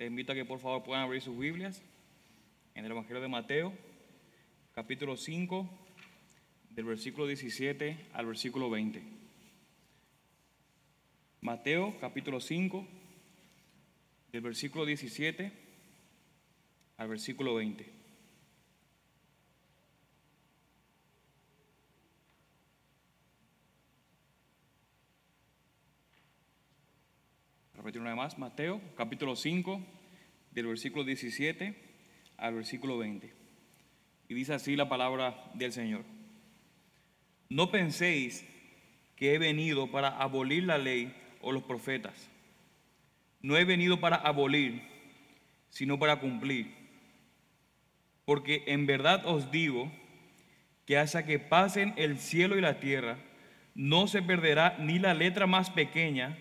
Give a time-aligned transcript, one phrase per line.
[0.00, 1.82] Les invito a que por favor puedan abrir sus Biblias
[2.74, 3.70] en el Evangelio de Mateo,
[4.74, 5.68] capítulo 5,
[6.70, 9.02] del versículo 17 al versículo 20.
[11.42, 12.86] Mateo, capítulo 5,
[14.32, 15.52] del versículo 17
[16.96, 17.99] al versículo 20.
[27.80, 29.80] Repetir una vez más, Mateo capítulo 5,
[30.50, 31.74] del versículo 17
[32.36, 33.32] al versículo 20.
[34.28, 36.02] Y dice así la palabra del Señor.
[37.48, 38.46] No penséis
[39.16, 42.28] que he venido para abolir la ley o los profetas.
[43.40, 44.82] No he venido para abolir,
[45.70, 46.74] sino para cumplir.
[48.26, 49.90] Porque en verdad os digo
[50.84, 53.16] que hasta que pasen el cielo y la tierra,
[53.74, 56.36] no se perderá ni la letra más pequeña,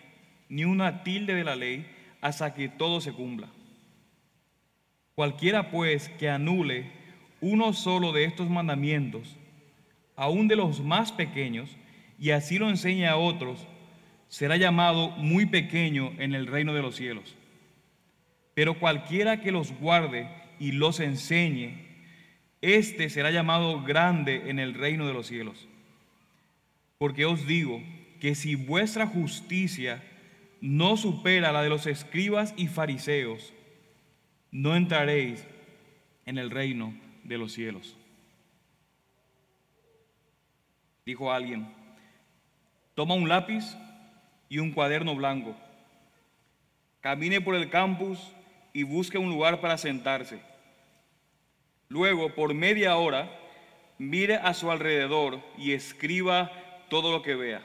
[0.49, 1.85] ni una tilde de la ley,
[2.21, 3.47] hasta que todo se cumpla.
[5.15, 6.91] Cualquiera pues que anule
[7.41, 9.37] uno solo de estos mandamientos,
[10.15, 11.69] aun de los más pequeños,
[12.17, 13.65] y así lo enseñe a otros,
[14.27, 17.35] será llamado muy pequeño en el reino de los cielos.
[18.53, 20.27] Pero cualquiera que los guarde
[20.59, 21.87] y los enseñe,
[22.61, 25.67] éste será llamado grande en el reino de los cielos.
[26.97, 27.81] Porque os digo
[28.19, 30.03] que si vuestra justicia
[30.61, 33.53] no supera la de los escribas y fariseos,
[34.51, 35.45] no entraréis
[36.25, 36.93] en el reino
[37.23, 37.95] de los cielos.
[41.05, 41.67] Dijo alguien,
[42.95, 43.75] toma un lápiz
[44.49, 45.55] y un cuaderno blanco,
[47.01, 48.19] camine por el campus
[48.73, 50.39] y busque un lugar para sentarse.
[51.87, 53.31] Luego, por media hora,
[53.97, 56.51] mire a su alrededor y escriba
[56.89, 57.63] todo lo que vea.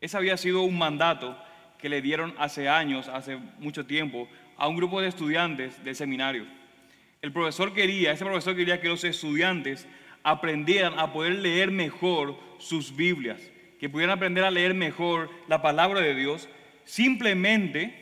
[0.00, 1.36] Ese había sido un mandato
[1.82, 6.46] que le dieron hace años, hace mucho tiempo, a un grupo de estudiantes del seminario.
[7.20, 9.88] El profesor quería, ese profesor quería que los estudiantes
[10.22, 13.40] aprendieran a poder leer mejor sus Biblias,
[13.80, 16.48] que pudieran aprender a leer mejor la palabra de Dios,
[16.84, 17.98] simplemente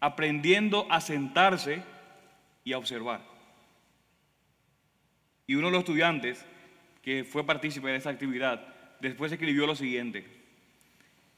[0.00, 1.82] aprendiendo a sentarse
[2.64, 3.20] y a observar.
[5.46, 6.46] Y uno de los estudiantes
[7.02, 8.66] que fue partícipe de esa actividad,
[9.00, 10.39] después escribió lo siguiente.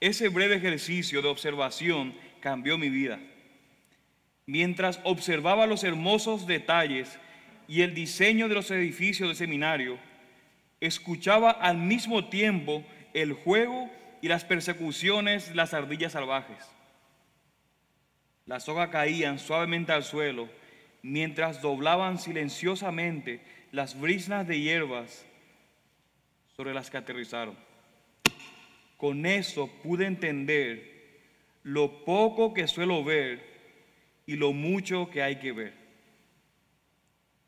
[0.03, 3.21] Ese breve ejercicio de observación cambió mi vida.
[4.47, 7.21] Mientras observaba los hermosos detalles
[7.69, 10.01] y el diseño de los edificios del seminario,
[10.81, 13.89] escuchaba al mismo tiempo el juego
[14.21, 16.69] y las persecuciones de las ardillas salvajes.
[18.45, 20.49] Las hojas caían suavemente al suelo
[21.03, 25.25] mientras doblaban silenciosamente las brisnas de hierbas
[26.57, 27.57] sobre las que aterrizaron.
[29.03, 31.19] Con eso pude entender
[31.65, 33.45] lo poco que suelo ver
[34.27, 35.75] y lo mucho que hay que ver.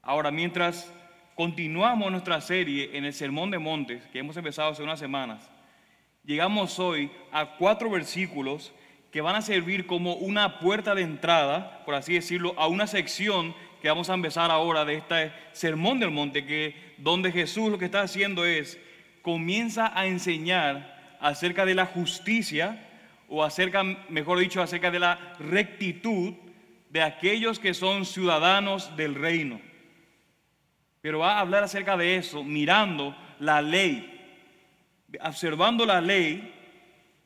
[0.02, 0.92] Ahora, mientras
[1.36, 5.48] continuamos nuestra serie en el Sermón de Montes, que hemos empezado hace unas semanas,
[6.24, 8.72] llegamos hoy a cuatro versículos
[9.12, 13.54] que van a servir como una puerta de entrada, por así decirlo, a una sección
[13.80, 17.84] que vamos a empezar ahora de este Sermón del Monte, que donde Jesús lo que
[17.84, 18.76] está haciendo es,
[19.22, 22.88] comienza a enseñar acerca de la justicia,
[23.28, 26.34] o acerca, mejor dicho, acerca de la rectitud
[26.90, 29.60] de aquellos que son ciudadanos del reino.
[31.00, 34.10] Pero va a hablar acerca de eso mirando la ley,
[35.20, 36.52] observando la ley,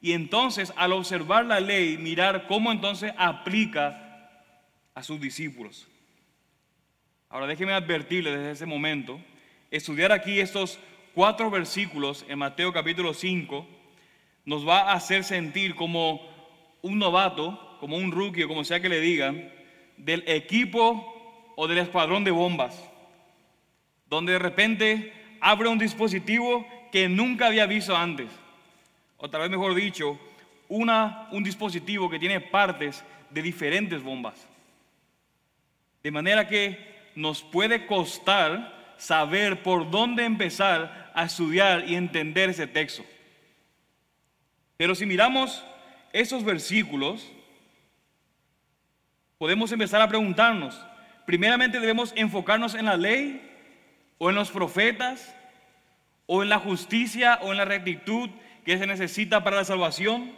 [0.01, 4.43] y entonces al observar la ley, mirar cómo entonces aplica
[4.95, 5.87] a sus discípulos.
[7.29, 9.21] Ahora déjeme advertirle desde ese momento,
[9.71, 10.79] estudiar aquí estos
[11.15, 13.67] cuatro versículos en Mateo capítulo 5,
[14.49, 16.23] nos va a hacer sentir como
[16.81, 19.53] un novato, como un rookie, o como sea que le digan,
[19.99, 22.83] del equipo o del escuadrón de bombas,
[24.09, 28.31] donde de repente abre un dispositivo que nunca había visto antes,
[29.19, 30.19] o tal vez mejor dicho,
[30.71, 34.49] una, un dispositivo que tiene partes de diferentes bombas.
[36.03, 42.67] De manera que nos puede costar saber por dónde empezar a estudiar y entender ese
[42.67, 43.05] texto.
[44.79, 45.65] Pero si miramos
[46.13, 47.29] esos versículos,
[49.37, 50.81] podemos empezar a preguntarnos,
[51.27, 53.43] primeramente debemos enfocarnos en la ley
[54.19, 55.35] o en los profetas
[56.27, 58.31] o en la justicia o en la rectitud
[58.65, 60.31] que se necesita para la salvación.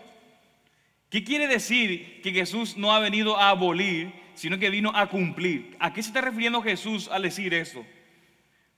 [1.10, 5.76] ¿Qué quiere decir que Jesús no ha venido a abolir, sino que vino a cumplir?
[5.80, 7.84] ¿A qué se está refiriendo Jesús al decir esto?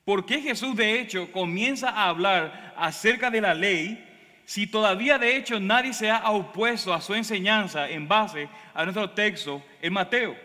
[0.04, 4.08] ¿Por qué Jesús de hecho comienza a hablar acerca de la ley
[4.44, 9.10] si todavía de hecho nadie se ha opuesto a su enseñanza en base a nuestro
[9.10, 10.36] texto en Mateo.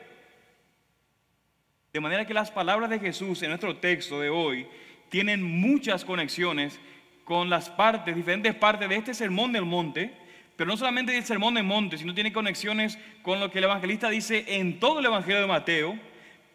[1.93, 4.67] De manera que las palabras de Jesús en nuestro texto de hoy
[5.09, 6.79] tienen muchas conexiones
[7.23, 10.13] con las partes, diferentes partes de este sermón del monte,
[10.55, 14.09] pero no solamente del sermón del monte, sino tiene conexiones con lo que el evangelista
[14.09, 15.97] dice en todo el evangelio de Mateo,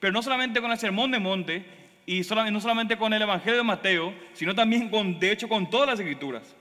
[0.00, 1.64] pero no solamente con el sermón del monte
[2.06, 5.88] y no solamente con el evangelio de Mateo, sino también con, de hecho, con todas
[5.88, 6.56] las escrituras.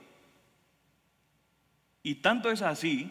[2.02, 3.10] Y tanto es así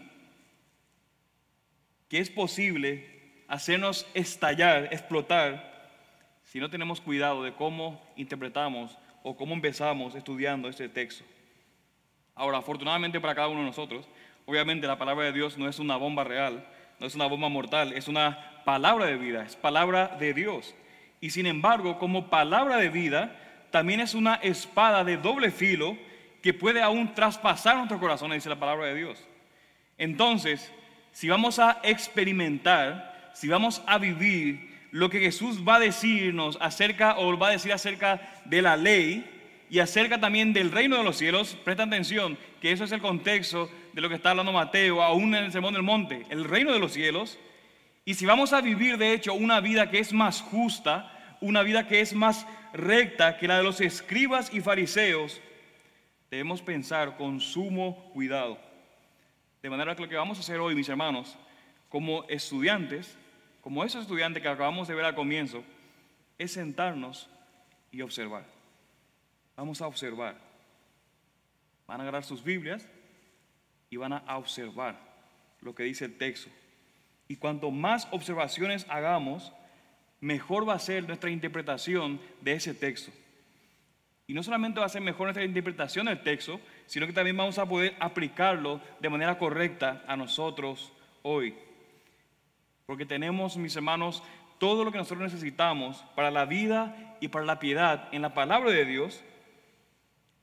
[2.10, 5.72] que es posible hacernos estallar, explotar,
[6.44, 11.24] si no tenemos cuidado de cómo interpretamos o cómo empezamos estudiando este texto.
[12.36, 14.08] Ahora, afortunadamente para cada uno de nosotros,
[14.46, 16.68] obviamente la palabra de Dios no es una bomba real,
[17.00, 20.76] no es una bomba mortal, es una palabra de vida, es palabra de Dios.
[21.22, 23.38] Y sin embargo, como palabra de vida,
[23.70, 25.98] también es una espada de doble filo
[26.42, 29.28] que puede aún traspasar nuestro corazón, dice la palabra de Dios.
[29.98, 30.72] Entonces,
[31.12, 37.18] si vamos a experimentar, si vamos a vivir lo que Jesús va a decirnos acerca
[37.18, 39.26] o va a decir acerca de la ley
[39.70, 43.70] y acerca también del reino de los cielos, presta atención que eso es el contexto
[43.94, 46.80] de lo que está hablando Mateo, aún en el Sermón del Monte, el reino de
[46.80, 47.40] los cielos.
[48.04, 51.88] Y si vamos a vivir de hecho una vida que es más justa, una vida
[51.88, 55.40] que es más recta que la de los escribas y fariseos,
[56.32, 58.58] debemos pensar con sumo cuidado.
[59.62, 61.38] De manera que lo que vamos a hacer hoy, mis hermanos,
[61.90, 63.18] como estudiantes,
[63.60, 65.64] como esos estudiantes que acabamos de ver al comienzo,
[66.38, 67.30] es sentarnos
[67.92, 68.46] y observar.
[69.58, 70.36] Vamos a observar.
[71.86, 72.88] Van a agarrar sus Biblias
[73.90, 74.98] y van a observar
[75.60, 76.50] lo que dice el texto.
[77.28, 79.52] Y cuanto más observaciones hagamos,
[80.22, 83.12] mejor va a ser nuestra interpretación de ese texto.
[84.32, 87.60] Y no solamente va a ser mejor nuestra interpretación del texto, sino que también vamos
[87.60, 91.54] a poder aplicarlo de manera correcta a nosotros hoy.
[92.86, 94.24] Porque tenemos, mis hermanos,
[94.58, 98.72] todo lo que nosotros necesitamos para la vida y para la piedad en la palabra
[98.72, 99.22] de Dios.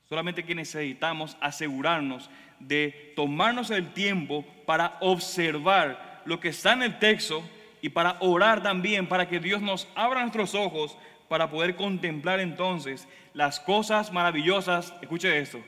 [0.07, 6.99] Solamente que necesitamos asegurarnos de tomarnos el tiempo para observar lo que está en el
[6.99, 7.43] texto
[7.81, 10.95] y para orar también para que Dios nos abra nuestros ojos
[11.29, 15.63] para poder contemplar entonces las cosas maravillosas, escuche esto,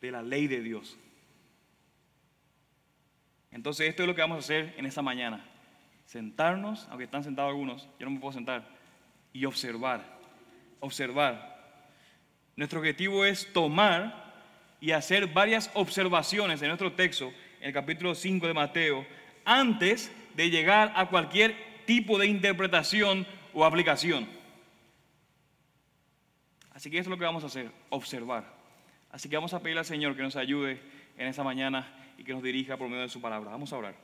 [0.00, 0.98] de la ley de Dios.
[3.50, 5.44] Entonces esto es lo que vamos a hacer en esta mañana.
[6.04, 8.68] Sentarnos, aunque están sentados algunos, yo no me puedo sentar,
[9.32, 10.04] y observar,
[10.80, 11.56] observar.
[12.56, 14.26] Nuestro objetivo es tomar
[14.80, 19.06] y hacer varias observaciones en nuestro texto, en el capítulo 5 de Mateo,
[19.44, 21.54] antes de llegar a cualquier
[21.84, 24.37] tipo de interpretación o aplicación.
[26.88, 28.50] Así que eso es lo que vamos a hacer, observar.
[29.10, 30.80] Así que vamos a pedirle al Señor que nos ayude
[31.18, 31.86] en esta mañana
[32.16, 33.50] y que nos dirija por medio de su palabra.
[33.50, 33.94] Vamos a orar.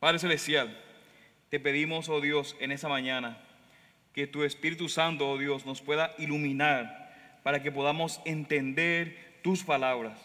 [0.00, 0.76] Padre Celestial,
[1.48, 3.38] te pedimos, oh Dios, en esta mañana,
[4.12, 10.18] que tu Espíritu Santo, oh Dios, nos pueda iluminar para que podamos entender tus palabras.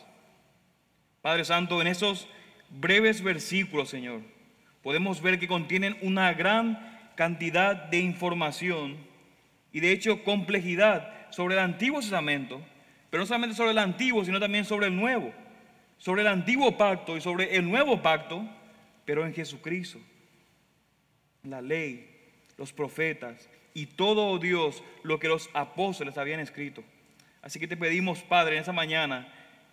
[1.21, 2.27] Padre Santo, en esos
[2.71, 4.21] breves versículos, Señor,
[4.81, 8.97] podemos ver que contienen una gran cantidad de información
[9.71, 12.61] y de hecho complejidad sobre el Antiguo Testamento,
[13.09, 15.33] pero no solamente sobre el Antiguo, sino también sobre el Nuevo,
[15.97, 18.47] sobre el Antiguo Pacto y sobre el Nuevo Pacto,
[19.03, 19.99] pero en Jesucristo,
[21.43, 22.09] la ley,
[22.57, 26.85] los profetas y todo Dios lo que los apóstoles habían escrito.
[27.41, 29.27] Así que te pedimos, Padre, en esta mañana,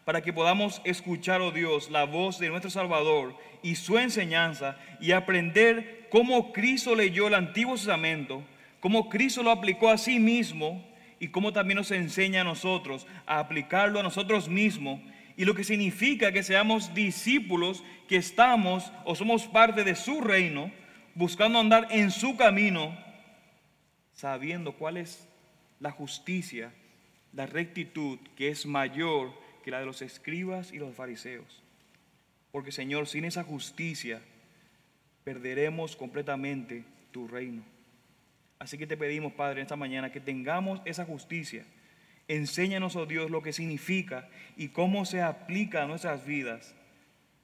[0.05, 5.13] para que podamos escuchar, oh Dios, la voz de nuestro Salvador y su enseñanza y
[5.13, 8.43] aprender cómo Cristo leyó el Antiguo Testamento,
[8.81, 10.91] cómo Cristo lo aplicó a sí mismo
[11.23, 15.01] y cómo también nos enseña a nosotros a aplicarlo a nosotros mismos
[15.37, 20.73] y lo que significa que seamos discípulos que estamos o somos parte de su reino,
[21.15, 22.99] buscando andar en su camino,
[24.13, 25.29] sabiendo cuál es
[25.79, 26.73] la justicia,
[27.33, 29.31] la rectitud que es mayor
[29.63, 31.63] que la de los escribas y los fariseos.
[32.51, 34.21] Porque Señor, sin esa justicia
[35.23, 37.63] perderemos completamente tu reino.
[38.63, 41.65] Así que te pedimos, Padre, esta mañana que tengamos esa justicia.
[42.29, 46.73] Enséñanos, oh Dios, lo que significa y cómo se aplica a nuestras vidas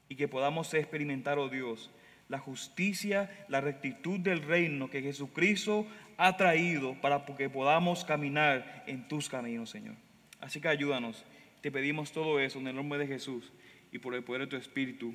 [0.09, 1.91] y que podamos experimentar, oh Dios,
[2.29, 9.09] la justicia, la rectitud del reino que Jesucristo ha traído para que podamos caminar en
[9.09, 9.97] tus caminos, Señor.
[10.39, 11.25] Así que ayúdanos.
[11.63, 13.53] Te pedimos todo eso en el nombre de Jesús
[13.91, 15.13] y por el poder de tu Espíritu.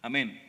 [0.00, 0.40] Amén.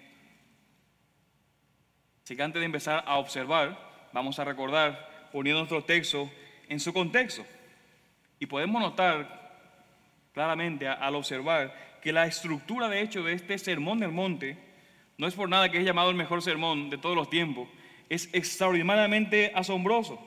[2.24, 6.30] Así que antes de empezar a observar, vamos a recordar poniendo nuestro texto
[6.68, 7.46] en su contexto.
[8.40, 9.40] Y podemos notar
[10.34, 14.58] claramente al observar que la estructura de hecho de este sermón del monte
[15.18, 17.68] no es por nada que es llamado el mejor sermón de todos los tiempos,
[18.08, 20.18] es extraordinariamente asombroso.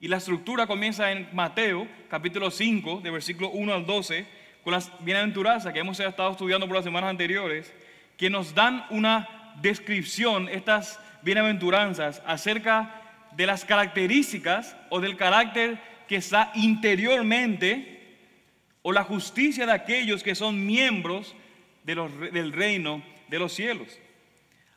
[0.00, 4.26] Y la estructura comienza en Mateo, capítulo 5, de versículo 1 al 12,
[4.62, 7.72] con las bienaventuranzas que hemos estado estudiando por las semanas anteriores,
[8.18, 13.02] que nos dan una descripción, estas bienaventuranzas, acerca
[13.32, 17.88] de las características o del carácter que está interiormente,
[18.82, 21.34] o la justicia de aquellos que son miembros
[21.84, 23.98] del reino de los cielos.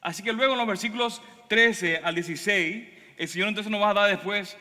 [0.02, 2.88] Así que luego en los versículos 13 al 16,
[3.18, 4.58] el Señor entonces nos va a dar después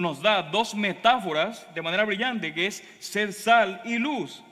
[0.00, 4.42] nos da dos metáforas de manera brillante, que es ser sal y luz,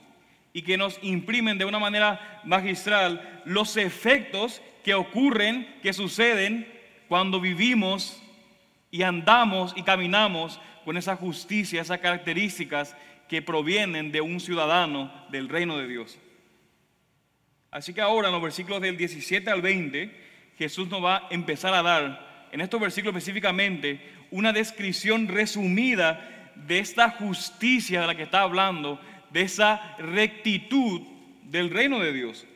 [0.53, 6.65] y que nos imprimen de una manera magistral los efectos que ocurren, que suceden
[7.09, 8.23] cuando vivimos
[8.89, 12.95] y andamos y caminamos con esa justicia, esas características
[13.27, 16.17] que provienen de un ciudadano del reino de Dios.
[17.69, 20.09] Así que ahora en los versículos del 17 al 20,
[20.57, 23.99] Jesús nos va a empezar a dar, en estos versículos específicamente,
[24.31, 29.01] una descripción resumida de esta justicia de la que está hablando,
[29.31, 31.01] de esa rectitud
[31.43, 32.47] del reino de Dios.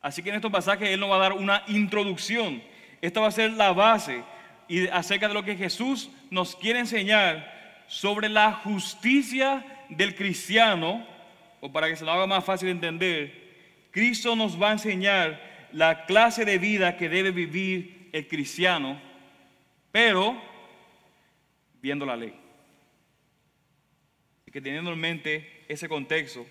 [0.00, 2.62] Así que en estos pasajes Él nos va a dar una introducción.
[3.00, 4.22] Esta va a ser la base
[4.68, 11.04] y acerca de lo que Jesús nos quiere enseñar sobre la justicia del cristiano,
[11.60, 13.50] o para que se lo haga más fácil de entender,
[13.90, 19.00] Cristo nos va a enseñar la clase de vida que debe vivir el cristiano,
[19.90, 20.40] pero
[21.82, 22.34] viendo la ley.
[24.46, 26.46] Y que teniendo en mente ese contexto,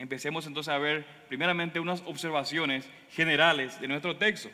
[0.00, 4.48] empecemos entonces a ver primeramente unas observaciones generales de nuestro texto.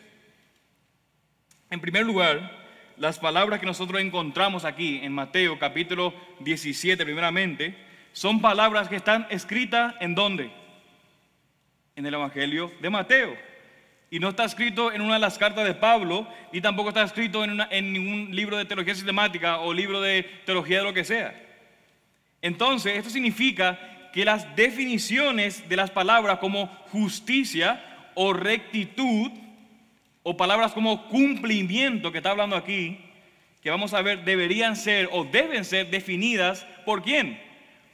[1.70, 2.50] En primer lugar,
[2.96, 7.76] las palabras que nosotros encontramos aquí en Mateo capítulo 17 primeramente,
[8.12, 10.50] son palabras que están escritas en dónde?
[11.94, 13.36] En el Evangelio de Mateo.
[14.10, 17.44] Y no está escrito en una de las cartas de Pablo, ni tampoco está escrito
[17.44, 21.40] en, en ningún libro de teología sistemática o libro de teología de lo que sea.
[22.42, 29.30] Entonces, esto significa que las definiciones de las palabras como justicia o rectitud,
[30.22, 32.98] o palabras como cumplimiento que está hablando aquí,
[33.62, 37.38] que vamos a ver, deberían ser o deben ser definidas por quién?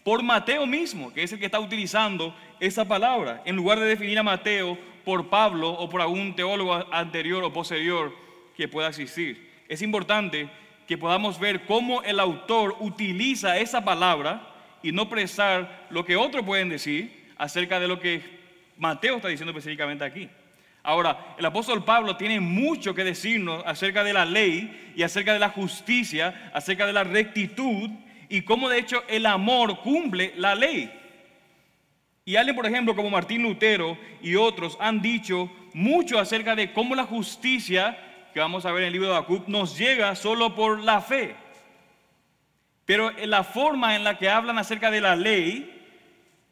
[0.04, 3.42] Por Mateo mismo, que es el que está utilizando esa palabra.
[3.44, 8.16] En lugar de definir a Mateo por Pablo o por algún teólogo anterior o posterior
[8.56, 9.50] que pueda existir.
[9.68, 10.48] Es importante
[10.86, 14.51] que podamos ver cómo el autor utiliza esa palabra
[14.82, 18.22] y no prestar lo que otros pueden decir acerca de lo que
[18.76, 20.28] Mateo está diciendo específicamente aquí.
[20.82, 25.38] Ahora, el apóstol Pablo tiene mucho que decirnos acerca de la ley y acerca de
[25.38, 27.88] la justicia, acerca de la rectitud
[28.28, 30.90] y cómo de hecho el amor cumple la ley.
[32.24, 36.94] Y alguien, por ejemplo, como Martín Lutero y otros han dicho mucho acerca de cómo
[36.94, 37.96] la justicia,
[38.32, 41.34] que vamos a ver en el libro de Habacuc, nos llega solo por la fe.
[42.84, 45.80] Pero la forma en la que hablan acerca de la ley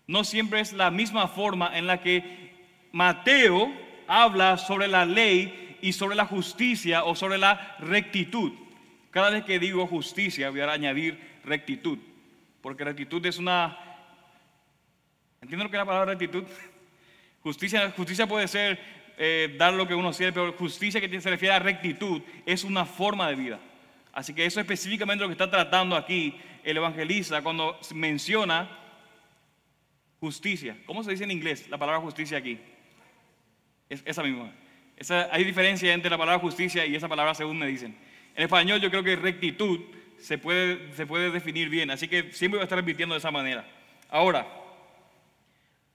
[0.06, 2.50] no siempre es la misma forma en la que
[2.92, 3.72] Mateo
[4.06, 8.52] habla sobre la ley y sobre la justicia o sobre la rectitud.
[9.10, 11.98] Cada vez que digo justicia voy a añadir rectitud,
[12.60, 13.90] porque rectitud es una
[15.42, 16.44] ¿Entienden lo que es la palabra rectitud?
[17.42, 18.78] Justicia, justicia puede ser
[19.16, 22.84] eh, dar lo que uno quiere, pero justicia que se refiere a rectitud es una
[22.84, 23.58] forma de vida.
[24.12, 28.68] Así que eso es específicamente lo que está tratando aquí el evangelista cuando menciona
[30.18, 30.76] justicia.
[30.86, 32.58] ¿Cómo se dice en inglés la palabra justicia aquí?
[33.88, 34.52] Es esa misma.
[35.30, 37.96] hay diferencia entre la palabra justicia y esa palabra según me dicen.
[38.34, 39.80] En español yo creo que rectitud
[40.18, 43.30] se puede, se puede definir bien, así que siempre voy a estar repitiendo de esa
[43.30, 43.66] manera.
[44.10, 44.46] Ahora,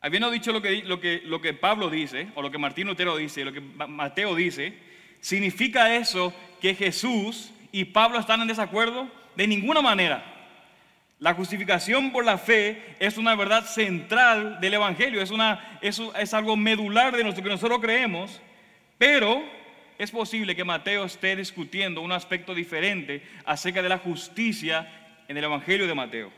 [0.05, 3.17] Habiendo dicho lo que, lo, que, lo que Pablo dice, o lo que Martín Lutero
[3.17, 4.71] dice, lo que Mateo dice,
[5.19, 6.31] ¿significa eso
[6.61, 9.05] que Jesús y Pablo están en desacuerdo?
[9.35, 10.23] De ninguna manera.
[11.19, 16.33] La justificación por la fe es una verdad central del Evangelio, es, una, es, es
[16.33, 18.41] algo medular de lo que nosotros creemos,
[18.97, 19.43] pero
[19.97, 24.87] es posible que Mateo esté discutiendo un aspecto diferente acerca de la justicia
[25.27, 26.31] en el Evangelio de Mateo.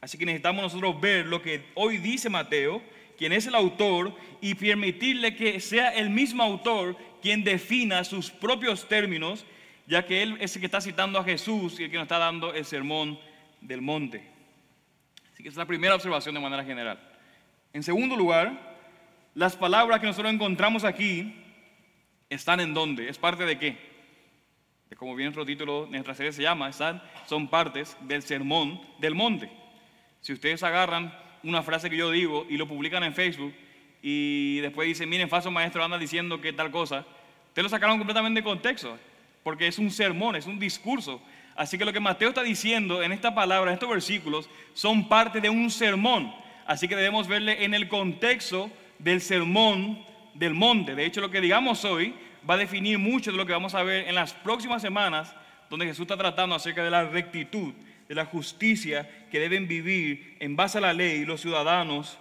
[0.00, 2.80] Así que necesitamos nosotros ver lo que hoy dice Mateo,
[3.18, 8.86] quien es el autor, y permitirle que sea el mismo autor quien defina sus propios
[8.86, 9.44] términos,
[9.92, 12.16] ya que él es el que está citando a Jesús y el que nos está
[12.16, 13.20] dando el sermón
[13.60, 14.26] del monte.
[15.34, 16.98] Así que esa es la primera observación de manera general.
[17.74, 18.74] En segundo lugar,
[19.34, 21.34] las palabras que nosotros encontramos aquí
[22.30, 23.10] están en dónde?
[23.10, 23.76] ¿Es parte de qué?
[24.88, 29.14] De como bien nuestro título, nuestra serie se llama, están, son partes del sermón del
[29.14, 29.50] monte.
[30.22, 33.52] Si ustedes agarran una frase que yo digo y lo publican en Facebook
[34.00, 37.04] y después dicen, miren, falso maestro anda diciendo que tal cosa,
[37.48, 38.98] ustedes lo sacaron completamente de contexto.
[39.42, 41.20] Porque es un sermón, es un discurso.
[41.54, 45.40] Así que lo que Mateo está diciendo en esta palabra, en estos versículos, son parte
[45.40, 46.32] de un sermón.
[46.66, 50.94] Así que debemos verle en el contexto del sermón del monte.
[50.94, 52.14] De hecho, lo que digamos hoy
[52.48, 55.34] va a definir mucho de lo que vamos a ver en las próximas semanas,
[55.68, 57.72] donde Jesús está tratando acerca de la rectitud,
[58.08, 62.18] de la justicia que deben vivir en base a la ley los ciudadanos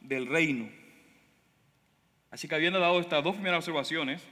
[0.00, 0.68] del reino.
[2.30, 4.22] Así que habiendo dado estas dos primeras observaciones,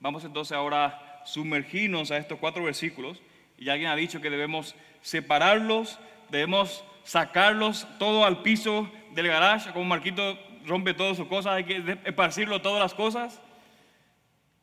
[0.00, 3.20] vamos entonces ahora sumergirnos a estos cuatro versículos.
[3.58, 5.98] Y alguien ha dicho que debemos separarlos,
[6.30, 11.98] debemos sacarlos todo al piso del garage, como Marquito rompe todas sus cosas, hay que
[12.04, 13.40] esparcirlo todas las cosas,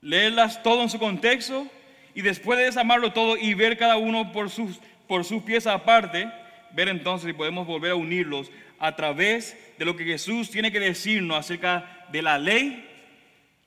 [0.02, 1.68] leerlas todo en su contexto
[2.14, 6.30] y después de desamarlo todo y ver cada uno por sus, por sus piezas aparte,
[6.74, 10.80] ver entonces si podemos volver a unirlos a través de lo que Jesús tiene que
[10.80, 12.88] decirnos acerca de la ley,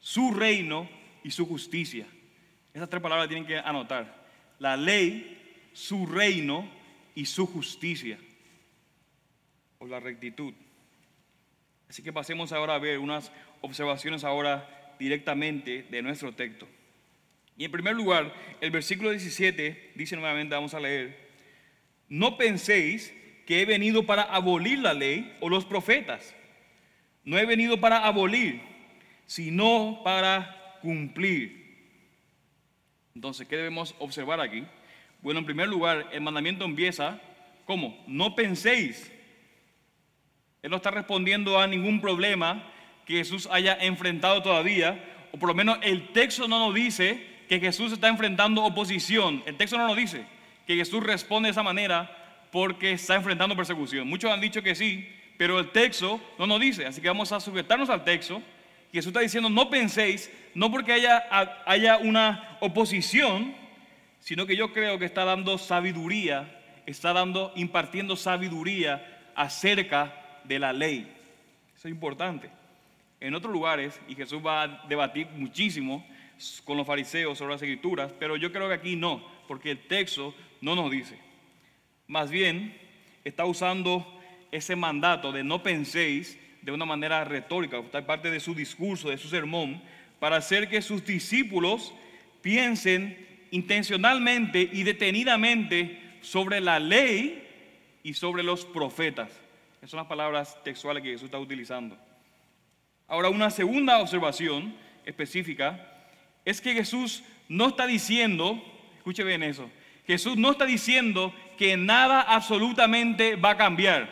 [0.00, 0.88] su reino
[1.22, 2.06] y su justicia.
[2.74, 4.26] Esas tres palabras tienen que anotar.
[4.58, 6.68] La ley, su reino
[7.14, 8.18] y su justicia.
[9.78, 10.52] O la rectitud.
[11.88, 16.66] Así que pasemos ahora a ver unas observaciones ahora directamente de nuestro texto.
[17.56, 21.16] Y en primer lugar, el versículo 17 dice nuevamente, vamos a leer,
[22.08, 23.14] no penséis
[23.46, 26.34] que he venido para abolir la ley o los profetas.
[27.24, 28.60] No he venido para abolir,
[29.26, 31.63] sino para cumplir.
[33.14, 34.64] Entonces, ¿qué debemos observar aquí?
[35.22, 37.20] Bueno, en primer lugar, el mandamiento empieza
[37.64, 39.12] como, no penséis.
[40.62, 42.68] Él no está respondiendo a ningún problema
[43.06, 47.60] que Jesús haya enfrentado todavía, o por lo menos el texto no nos dice que
[47.60, 49.44] Jesús está enfrentando oposición.
[49.46, 50.26] El texto no nos dice
[50.66, 54.08] que Jesús responde de esa manera porque está enfrentando persecución.
[54.08, 56.84] Muchos han dicho que sí, pero el texto no nos dice.
[56.84, 58.42] Así que vamos a sujetarnos al texto.
[58.92, 61.24] Jesús está diciendo, no penséis, no porque haya,
[61.66, 63.54] haya una oposición,
[64.20, 70.14] sino que yo creo que está dando sabiduría, está dando, impartiendo sabiduría acerca
[70.44, 71.12] de la ley.
[71.76, 72.50] Eso es importante.
[73.20, 76.06] En otros lugares, y Jesús va a debatir muchísimo
[76.64, 80.34] con los fariseos sobre las escrituras, pero yo creo que aquí no, porque el texto
[80.60, 81.18] no nos dice.
[82.06, 82.76] Más bien,
[83.24, 84.20] está usando
[84.52, 89.18] ese mandato de no penséis de una manera retórica, está parte de su discurso, de
[89.18, 89.82] su sermón,
[90.24, 91.92] para hacer que sus discípulos
[92.40, 97.46] piensen intencionalmente y detenidamente sobre la ley
[98.02, 99.28] y sobre los profetas.
[99.76, 101.98] Esas son las palabras textuales que Jesús está utilizando.
[103.06, 105.92] Ahora, una segunda observación específica
[106.46, 108.64] es que Jesús no está diciendo,
[108.96, 109.70] escuche bien eso,
[110.06, 114.08] Jesús no está diciendo que nada absolutamente va a cambiar,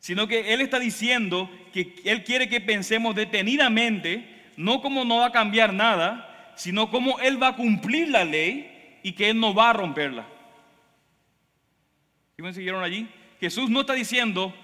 [0.00, 5.26] sino que Él está diciendo que Él quiere que pensemos detenidamente, no como no va
[5.26, 9.54] a cambiar nada, sino como Él va a cumplir la ley y que Él no
[9.54, 10.26] va a romperla.
[12.36, 13.08] ¿Sí siguieron allí?
[13.40, 14.54] Jesús no está diciendo,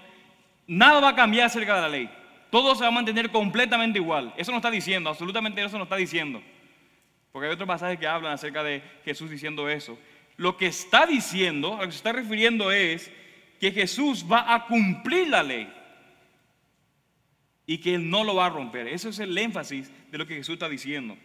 [0.67, 2.09] nada va a cambiar acerca de la ley.
[2.49, 4.33] Todo se va a mantener completamente igual.
[4.37, 6.41] Eso no está diciendo, absolutamente eso no está diciendo.
[7.31, 9.97] Porque hay otros pasajes que hablan acerca de Jesús diciendo eso
[10.41, 13.11] lo que está diciendo, a lo que se está refiriendo es
[13.59, 15.71] que Jesús va a cumplir la ley
[17.71, 18.89] y que Él no lo va a romper.
[18.89, 21.15] Ese es el énfasis de lo que Jesús está diciendo.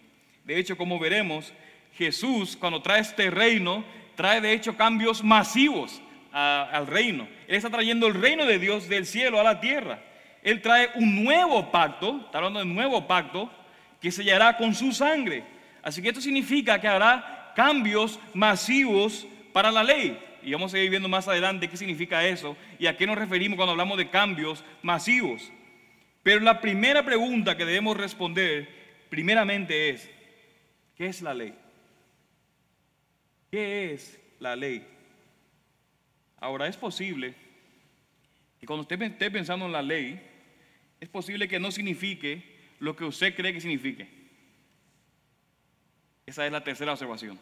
[0.45, 1.53] De hecho, como veremos,
[1.99, 7.27] Jesús cuando trae este reino, trae de hecho cambios masivos al reino.
[7.49, 9.99] Él está trayendo el reino de Dios del cielo a la tierra.
[10.41, 13.51] Él trae un nuevo pacto, está hablando de un nuevo pacto,
[14.01, 15.43] que sellará con su sangre.
[15.83, 20.17] Así que esto significa que hará cambios masivos para la ley.
[20.45, 23.57] Y vamos a ir viendo más adelante qué significa eso y a qué nos referimos
[23.57, 25.51] cuando hablamos de cambios masivos.
[26.27, 28.69] Pero la primera pregunta que debemos responder
[29.09, 30.11] primeramente es,
[30.97, 31.55] ¿qué es la ley?
[33.49, 34.85] ¿Qué es la ley?
[36.39, 37.33] Ahora es posible
[38.59, 40.21] que cuando usted esté pensando en la ley,
[40.99, 42.43] es posible que no signifique
[42.81, 44.09] lo que usted cree que signifique.
[46.27, 47.39] Esa es la tercera observación.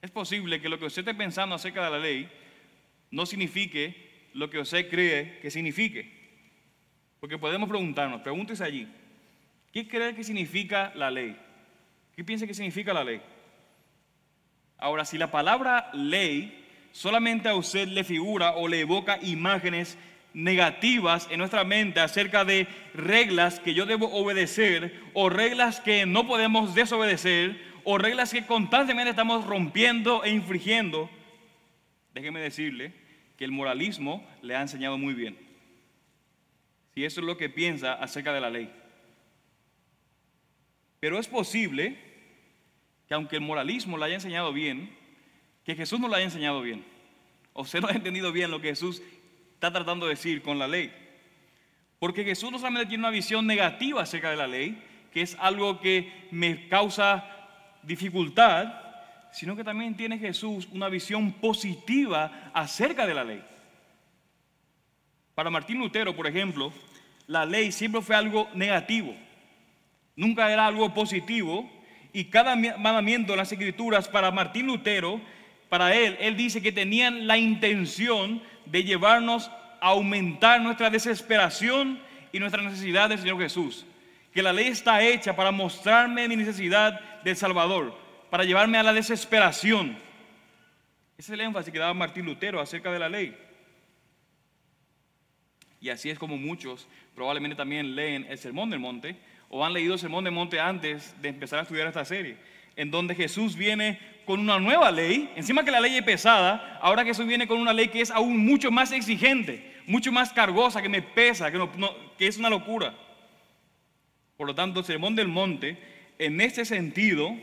[0.00, 2.30] Es posible que lo que usted esté pensando acerca de la ley
[3.10, 6.17] no signifique lo que usted cree que signifique.
[7.20, 8.88] Porque podemos preguntarnos, pregúntese allí,
[9.72, 11.36] ¿qué cree que significa la ley?
[12.14, 13.20] ¿Qué piensa que significa la ley?
[14.76, 19.98] Ahora, si la palabra ley solamente a usted le figura o le evoca imágenes
[20.34, 26.26] negativas en nuestra mente acerca de reglas que yo debo obedecer o reglas que no
[26.26, 31.10] podemos desobedecer o reglas que constantemente estamos rompiendo e infringiendo,
[32.14, 32.92] déjeme decirle
[33.36, 35.47] que el moralismo le ha enseñado muy bien.
[36.98, 38.68] Si eso es lo que piensa acerca de la ley.
[40.98, 41.96] Pero es posible
[43.06, 44.92] que aunque el moralismo le haya enseñado bien,
[45.64, 46.84] que Jesús no le haya enseñado bien.
[47.52, 49.00] O usted no ha entendido bien lo que Jesús
[49.54, 50.92] está tratando de decir con la ley.
[52.00, 54.82] Porque Jesús no solamente tiene una visión negativa acerca de la ley,
[55.12, 57.24] que es algo que me causa
[57.84, 58.74] dificultad,
[59.30, 63.44] sino que también tiene Jesús una visión positiva acerca de la ley.
[65.38, 66.72] Para Martín Lutero, por ejemplo,
[67.28, 69.14] la ley siempre fue algo negativo,
[70.16, 71.70] nunca era algo positivo,
[72.12, 75.20] y cada mandamiento en las escrituras para Martín Lutero,
[75.68, 79.48] para él, él dice que tenían la intención de llevarnos
[79.80, 82.00] a aumentar nuestra desesperación
[82.32, 83.86] y nuestra necesidad del Señor Jesús.
[84.34, 87.96] Que la ley está hecha para mostrarme mi necesidad del Salvador,
[88.28, 89.96] para llevarme a la desesperación.
[91.16, 93.47] Ese es el énfasis que daba Martín Lutero acerca de la ley.
[95.80, 99.16] Y así es como muchos probablemente también leen el Sermón del Monte
[99.48, 102.36] o han leído el Sermón del Monte antes de empezar a estudiar esta serie,
[102.76, 107.04] en donde Jesús viene con una nueva ley, encima que la ley es pesada, ahora
[107.04, 110.88] Jesús viene con una ley que es aún mucho más exigente, mucho más cargosa, que
[110.88, 111.58] me pesa, que,
[112.18, 112.94] que es una locura.
[114.36, 115.78] Por lo tanto, el Sermón del Monte,
[116.18, 117.34] en este sentido,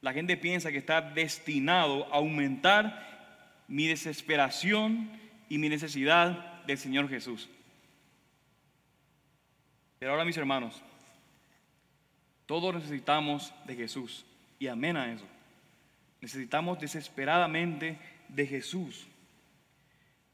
[0.00, 5.10] la gente piensa que está destinado a aumentar mi desesperación
[5.48, 7.48] y mi necesidad del Señor Jesús.
[9.98, 10.82] Pero ahora mis hermanos,
[12.46, 14.26] todos necesitamos de Jesús
[14.58, 15.24] y amén a eso.
[16.20, 17.98] Necesitamos desesperadamente
[18.28, 19.06] de Jesús.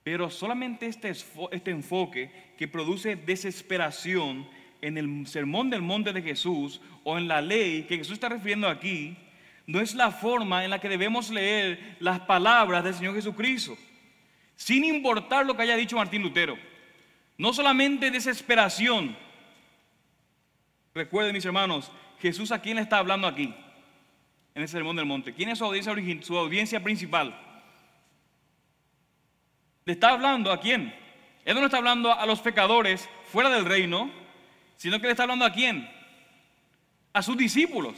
[0.03, 4.49] Pero solamente este, este enfoque que produce desesperación
[4.81, 8.69] en el sermón del monte de Jesús o en la ley que Jesús está refiriendo
[8.69, 9.17] aquí,
[9.67, 13.77] no es la forma en la que debemos leer las palabras del Señor Jesucristo,
[14.59, 16.59] sin importar lo que haya dicho Martín Lutero.
[17.39, 19.17] No solamente desesperación,
[20.99, 23.55] Recuerden, mis hermanos, Jesús a quién le está hablando aquí,
[24.53, 25.33] en el Sermón del Monte.
[25.33, 27.39] ¿Quién es su audiencia, su audiencia principal?
[29.85, 30.93] ¿Le está hablando a quién?
[31.45, 34.11] Él no está hablando a los pecadores fuera del reino,
[34.77, 35.89] sino que le está hablando a quién?
[37.13, 37.95] A sus discípulos.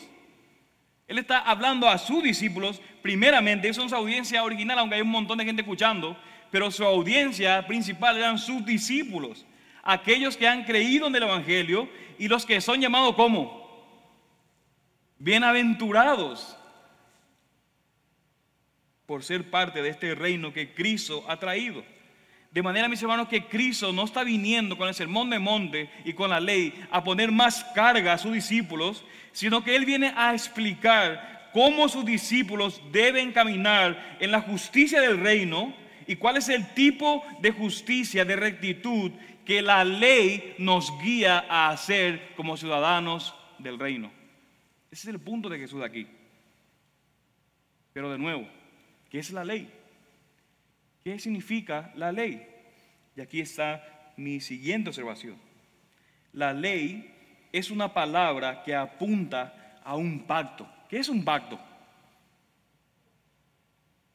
[1.09, 5.11] Él está hablando a sus discípulos, primeramente, eso es su audiencia original, aunque hay un
[5.11, 6.17] montón de gente escuchando,
[6.51, 9.45] pero su audiencia principal eran sus discípulos
[9.83, 13.61] aquellos que han creído en el Evangelio y los que son llamados como
[15.19, 16.57] bienaventurados
[19.07, 21.83] por ser parte de este reino que Cristo ha traído.
[22.53, 26.13] De manera, mis hermanos, que Cristo no está viniendo con el sermón de monte y
[26.13, 30.33] con la ley a poner más carga a sus discípulos, sino que Él viene a
[30.33, 35.75] explicar cómo sus discípulos deben caminar en la justicia del reino
[36.11, 39.13] y cuál es el tipo de justicia, de rectitud
[39.45, 44.11] que la ley nos guía a hacer como ciudadanos del reino.
[44.91, 46.09] Ese es el punto de Jesús aquí.
[47.93, 48.45] Pero de nuevo,
[49.09, 49.73] ¿qué es la ley?
[51.05, 52.45] ¿Qué significa la ley?
[53.15, 55.37] Y aquí está mi siguiente observación.
[56.33, 57.09] La ley
[57.53, 60.69] es una palabra que apunta a un pacto.
[60.89, 61.61] ¿Qué es un pacto?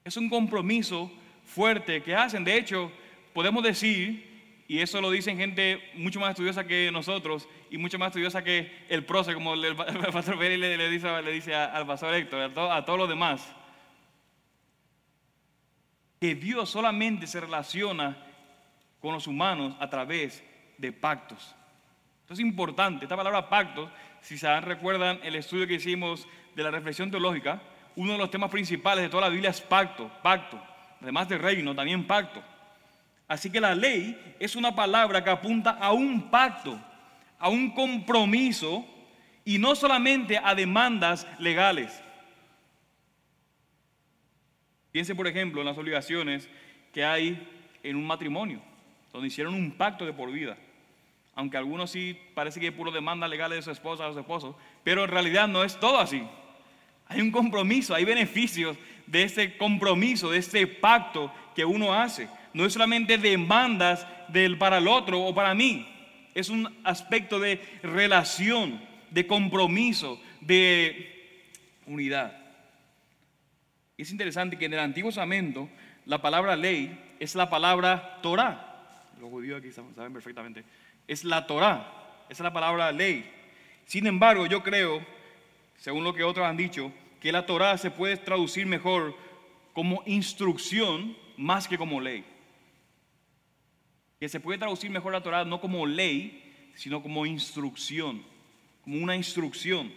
[0.03, 1.09] Es un compromiso
[1.45, 2.43] fuerte que hacen.
[2.43, 2.91] De hecho,
[3.33, 4.35] podemos decir
[4.67, 8.85] y eso lo dicen gente mucho más estudiosa que nosotros y mucho más estudiosa que
[8.89, 9.75] el proce, como el,
[10.11, 13.47] pastor Pérez le, dice, le dice al pastor Héctor, a, a todos los demás.
[16.19, 18.17] Que Dios solamente se relaciona
[18.99, 20.43] con los humanos a través
[20.79, 21.55] de pactos.
[22.21, 23.05] Esto es importante.
[23.05, 27.61] Esta palabra pactos, si se recuerdan el estudio que hicimos de la reflexión teológica,
[27.95, 30.59] uno de los temas principales de toda la Biblia es pacto, pacto.
[31.01, 32.43] Además de reino, también pacto.
[33.27, 36.79] Así que la ley es una palabra que apunta a un pacto,
[37.39, 38.85] a un compromiso
[39.43, 42.01] y no solamente a demandas legales.
[44.91, 46.49] Piense, por ejemplo, en las obligaciones
[46.93, 47.47] que hay
[47.83, 48.61] en un matrimonio,
[49.11, 50.57] donde hicieron un pacto de por vida.
[51.35, 54.57] Aunque algunos sí parece que hay puro demandas legales de su esposa o su esposo,
[54.83, 56.23] pero en realidad no es todo así.
[57.07, 62.65] Hay un compromiso, hay beneficios de este compromiso, de este pacto que uno hace no
[62.65, 65.85] es solamente demandas del para el otro o para mí,
[66.33, 71.43] es un aspecto de relación, de compromiso, de
[71.85, 72.33] unidad.
[73.97, 75.69] Es interesante que en el Antiguo Testamento
[76.05, 79.11] la palabra ley es la palabra Torah.
[79.19, 80.63] Los judíos aquí saben perfectamente.
[81.09, 81.91] Es la Torah,
[82.29, 83.29] esa es la palabra ley.
[83.85, 85.05] Sin embargo, yo creo,
[85.77, 86.89] según lo que otros han dicho,
[87.25, 89.17] que la Torah se puede traducir mejor
[89.73, 92.23] como instrucción más que como ley
[94.19, 98.23] que se puede traducir mejor la Torah no como ley, sino como instrucción,
[98.83, 99.91] como una instrucción.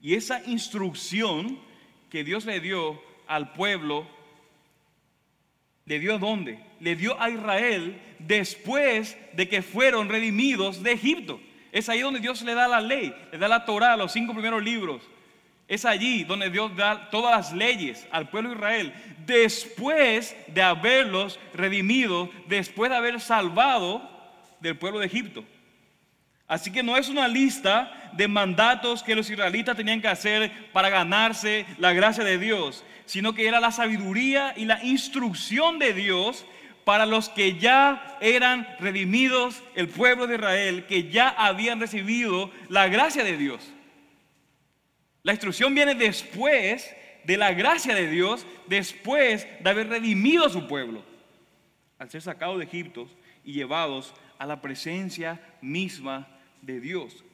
[0.00, 1.60] Y esa instrucción
[2.10, 4.04] que Dios le dio al pueblo,
[5.84, 6.58] ¿le dio a dónde?
[6.80, 11.40] Le dio a Israel después de que fueron redimidos de Egipto.
[11.70, 14.60] Es ahí donde Dios le da la ley, le da la Torah, los cinco primeros
[14.60, 15.08] libros.
[15.68, 18.94] Es allí donde Dios da todas las leyes al pueblo de Israel,
[19.26, 24.08] después de haberlos redimido, después de haber salvado
[24.60, 25.44] del pueblo de Egipto.
[26.46, 30.90] Así que no es una lista de mandatos que los israelitas tenían que hacer para
[30.90, 36.44] ganarse la gracia de Dios, sino que era la sabiduría y la instrucción de Dios
[36.84, 42.88] para los que ya eran redimidos, el pueblo de Israel, que ya habían recibido la
[42.88, 43.71] gracia de Dios.
[45.22, 50.66] La instrucción viene después de la gracia de Dios, después de haber redimido a su
[50.66, 51.02] pueblo,
[51.98, 53.08] al ser sacados de Egipto
[53.44, 56.26] y llevados a la presencia misma
[56.60, 57.24] de Dios.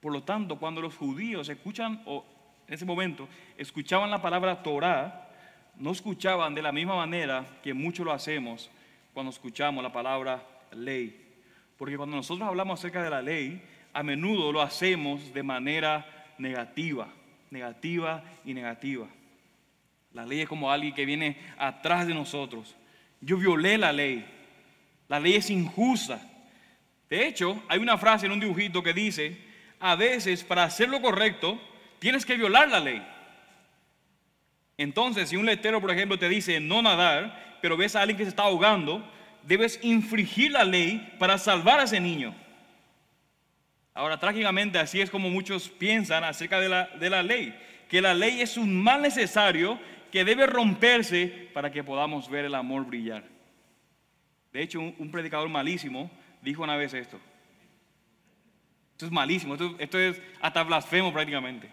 [0.00, 2.24] Por lo tanto, cuando los judíos escuchan, o
[2.68, 5.28] en ese momento, escuchaban la palabra Torah,
[5.76, 8.70] no escuchaban de la misma manera que muchos lo hacemos
[9.12, 11.24] cuando escuchamos la palabra ley.
[11.76, 13.60] Porque cuando nosotros hablamos acerca de la ley,
[13.92, 17.08] a menudo lo hacemos de manera negativa,
[17.50, 19.06] negativa y negativa.
[20.12, 22.74] La ley es como alguien que viene atrás de nosotros.
[23.20, 24.24] Yo violé la ley.
[25.08, 26.20] La ley es injusta.
[27.08, 29.38] De hecho, hay una frase en un dibujito que dice,
[29.80, 31.60] a veces para hacer lo correcto
[31.98, 33.02] tienes que violar la ley.
[34.76, 38.24] Entonces, si un letrero, por ejemplo, te dice no nadar, pero ves a alguien que
[38.24, 39.04] se está ahogando,
[39.42, 42.34] debes infringir la ley para salvar a ese niño.
[43.98, 47.52] Ahora, trágicamente, así es como muchos piensan acerca de la, de la ley,
[47.88, 49.76] que la ley es un mal necesario
[50.12, 53.24] que debe romperse para que podamos ver el amor brillar.
[54.52, 57.18] De hecho, un predicador malísimo dijo una vez esto.
[58.92, 61.68] Esto es malísimo, esto, es hasta blasfemo prácticamente.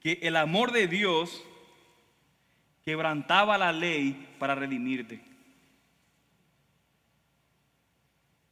[0.00, 1.42] Que el amor de Dios
[2.84, 5.22] quebrantaba la ley para redimirte.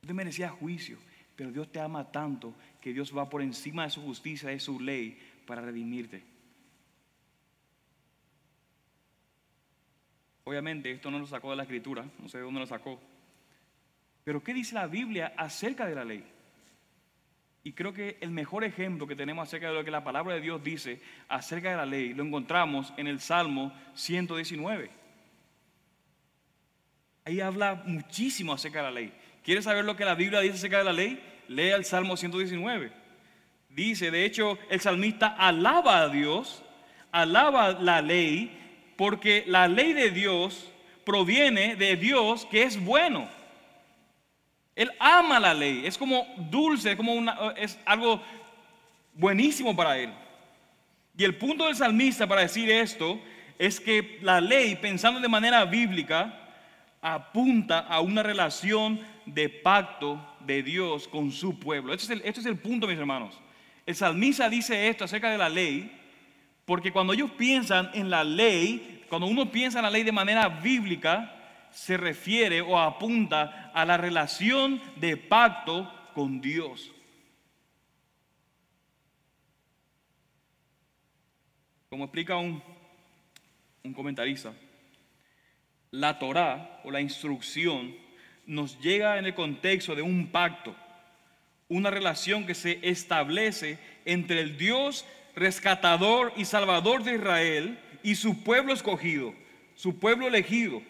[0.06, 0.96] Tú merecías juicio,
[1.42, 4.78] pero Dios te ama tanto que Dios va por encima de su justicia, de su
[4.78, 6.22] ley, para redimirte.
[10.44, 13.00] Obviamente esto no lo sacó de la escritura, no sé de dónde lo sacó,
[14.22, 16.24] pero ¿qué dice la Biblia acerca de la ley?
[17.64, 20.42] Y creo que el mejor ejemplo que tenemos acerca de lo que la palabra de
[20.42, 24.92] Dios dice acerca de la ley lo encontramos en el Salmo 119.
[27.24, 29.12] Ahí habla muchísimo acerca de la ley.
[29.42, 31.31] ¿Quieres saber lo que la Biblia dice acerca de la ley?
[31.48, 32.92] Lea el Salmo 119.
[33.68, 36.62] Dice, de hecho, el salmista alaba a Dios,
[37.10, 38.58] alaba la ley,
[38.96, 40.70] porque la ley de Dios
[41.04, 43.28] proviene de Dios que es bueno.
[44.74, 48.22] Él ama la ley, es como dulce, es, como una, es algo
[49.14, 50.12] buenísimo para él.
[51.16, 53.20] Y el punto del salmista para decir esto
[53.58, 56.41] es que la ley, pensando de manera bíblica,
[57.02, 61.92] apunta a una relación de pacto de Dios con su pueblo.
[61.92, 63.38] Este es el, este es el punto, mis hermanos.
[63.84, 65.92] El salmista dice esto acerca de la ley,
[66.64, 70.48] porque cuando ellos piensan en la ley, cuando uno piensa en la ley de manera
[70.48, 71.34] bíblica,
[71.72, 76.92] se refiere o apunta a la relación de pacto con Dios.
[81.88, 82.62] Como explica un,
[83.82, 84.52] un comentarista,
[85.92, 87.94] la Torah o la instrucción
[88.46, 90.74] nos llega en el contexto de un pacto,
[91.68, 95.04] una relación que se establece entre el Dios
[95.36, 99.34] rescatador y salvador de Israel y su pueblo escogido,
[99.74, 100.82] su pueblo elegido.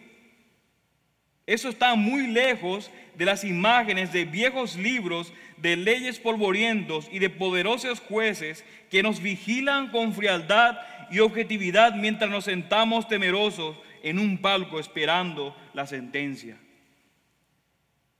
[1.45, 7.29] Eso está muy lejos de las imágenes de viejos libros de leyes polvorientos y de
[7.29, 10.79] poderosos jueces que nos vigilan con frialdad
[11.11, 16.59] y objetividad mientras nos sentamos temerosos en un palco esperando la sentencia.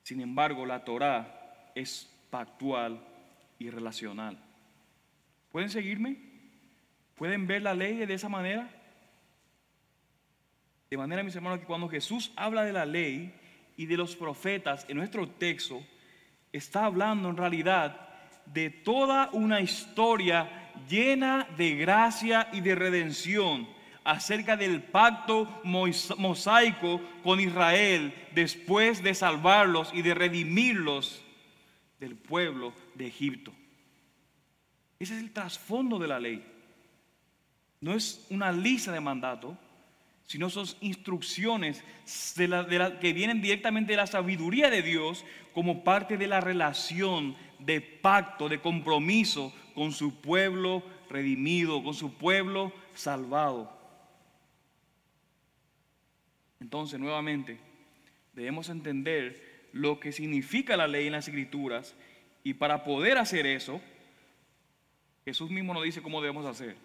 [0.02, 3.06] Sin embargo, la Torah es pactual
[3.60, 4.40] y relacional.
[5.52, 6.18] ¿Pueden seguirme?
[7.16, 8.70] ¿Pueden ver la ley de esa manera?
[10.90, 13.34] De manera, mis hermanos, que cuando Jesús habla de la ley
[13.76, 15.86] y de los profetas en nuestro texto,
[16.52, 18.10] está hablando en realidad
[18.46, 23.68] de toda una historia llena de gracia y de redención
[24.04, 31.24] acerca del pacto mosaico con Israel después de salvarlos y de redimirlos
[32.00, 33.54] del pueblo de Egipto.
[35.00, 36.44] Ese es el trasfondo de la ley.
[37.82, 39.56] No es una lista de mandatos,
[40.26, 41.84] sino son instrucciones
[42.36, 47.82] de que vienen directamente de la sabiduría de Dios como parte de la relación de
[47.82, 53.73] pacto, de compromiso con su pueblo redimido, con su pueblo salvado.
[56.64, 57.58] Entonces, nuevamente,
[58.32, 61.94] debemos entender lo que significa la ley en las escrituras
[62.42, 63.82] y para poder hacer eso,
[65.26, 66.78] Jesús mismo nos dice cómo debemos hacer.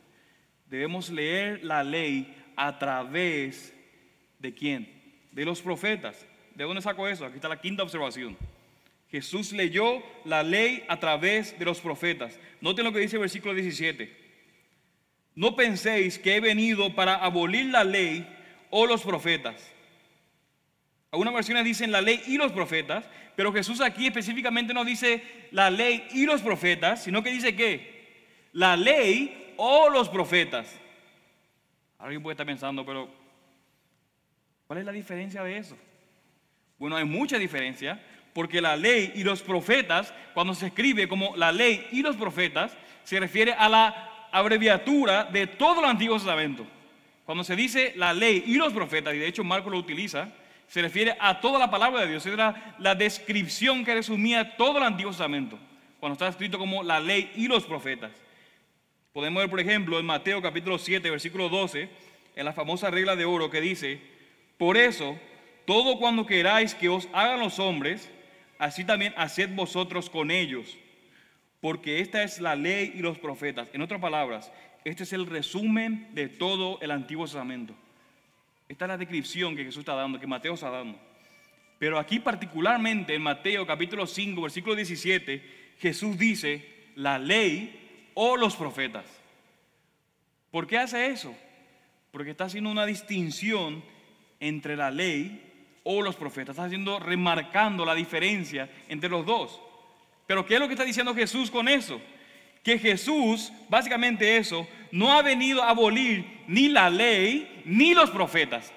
[0.69, 3.73] Debemos leer la ley a través
[4.41, 4.93] de quién?
[5.31, 6.27] De los profetas.
[6.57, 7.25] ¿De dónde saco eso?
[7.25, 8.37] Aquí está la quinta observación.
[9.13, 12.41] Jesús leyó la ley a través de los profetas.
[12.61, 14.13] Noten lo que dice el versículo 17.
[15.37, 18.27] No penséis que he venido para abolir la ley
[18.71, 19.73] o los profetas.
[21.11, 23.05] Algunas versiones dicen la ley y los profetas,
[23.35, 28.49] pero Jesús aquí específicamente no dice la ley y los profetas, sino que dice que
[28.53, 30.75] la ley o los profetas.
[31.99, 33.09] Alguien puede estar pensando, pero
[34.67, 35.77] ¿cuál es la diferencia de eso?
[36.79, 38.01] Bueno, hay mucha diferencia,
[38.35, 42.77] porque la ley y los profetas, cuando se escribe como la ley y los profetas,
[43.03, 46.67] se refiere a la abreviatura de todo el Antiguo Testamento.
[47.29, 50.31] Cuando se dice la ley y los profetas, y de hecho Marco lo utiliza,
[50.67, 52.25] se refiere a toda la palabra de Dios.
[52.25, 55.59] Era la descripción que resumía todo el Antiguo Testamento,
[56.01, 58.13] cuando está escrito como la ley y los profetas.
[59.13, 61.91] Podemos ver, por ejemplo, en Mateo capítulo 7, versículo 12,
[62.35, 64.01] en la famosa regla de oro que dice,
[64.57, 65.19] por eso,
[65.67, 68.11] todo cuando queráis que os hagan los hombres,
[68.59, 70.79] así también haced vosotros con ellos,
[71.61, 73.69] porque esta es la ley y los profetas.
[73.75, 74.51] En otras palabras,
[74.89, 77.75] este es el resumen de todo el Antiguo Testamento.
[78.69, 80.99] Esta es la descripción que Jesús está dando, que Mateo está dando.
[81.79, 86.65] Pero aquí particularmente en Mateo capítulo 5, versículo 17, Jesús dice
[86.97, 89.05] la ley o los profetas.
[90.51, 91.37] ¿Por qué hace eso?
[92.11, 93.83] Porque está haciendo una distinción
[94.41, 95.43] entre la ley
[95.85, 96.55] o los profetas.
[96.55, 99.61] Está haciendo, remarcando la diferencia entre los dos.
[100.27, 102.01] Pero ¿qué es lo que está diciendo Jesús con eso?
[102.63, 108.73] Que Jesús, básicamente eso, no ha venido a abolir ni la ley ni los profetas.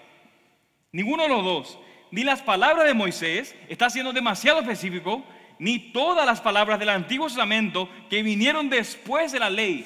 [0.91, 1.80] Ninguno de los dos.
[2.12, 5.24] Ni las palabras de Moisés, está siendo demasiado específico,
[5.60, 9.86] ni todas las palabras del Antiguo Testamento que vinieron después de la ley.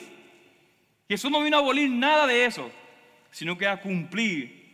[1.08, 2.72] Jesús no vino a abolir nada de eso,
[3.30, 4.66] sino que a cumplir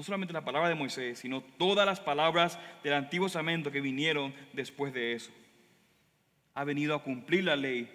[0.00, 4.32] no solamente la palabra de Moisés, sino todas las palabras del Antiguo Testamento que vinieron
[4.54, 5.30] después de eso.
[6.54, 7.90] Ha venido a cumplir la ley,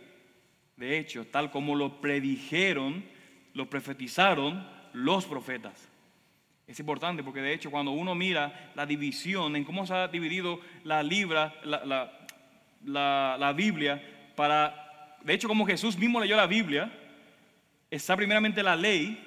[0.78, 3.06] de hecho, tal como lo predijeron,
[3.54, 5.90] lo profetizaron los profetas.
[6.68, 10.60] Es importante porque de hecho cuando uno mira la división en cómo se ha dividido
[10.84, 11.54] la, libra,
[12.84, 14.02] la, Biblia,
[14.36, 16.92] para, de hecho como Jesús mismo leyó la Biblia,
[17.92, 19.24] está primeramente la ley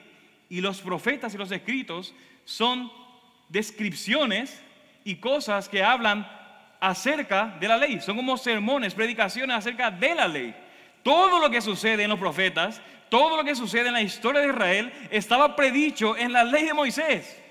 [0.48, 2.12] y los profetas y los escritos
[2.44, 2.90] son
[3.48, 4.62] descripciones
[5.04, 6.28] y cosas que hablan
[6.80, 8.00] acerca de la ley.
[8.00, 10.54] Son como sermones, predicaciones acerca de la ley.
[11.02, 14.48] Todo lo que sucede en los profetas, todo lo que sucede en la historia de
[14.48, 17.42] Israel, estaba predicho en la ley de Moisés.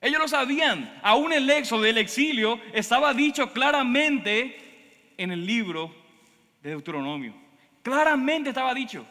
[0.00, 1.00] Ellos lo sabían.
[1.02, 5.94] Aún el éxodo del exilio estaba dicho claramente en el libro
[6.62, 7.34] de Deuteronomio.
[7.82, 9.04] Claramente estaba dicho.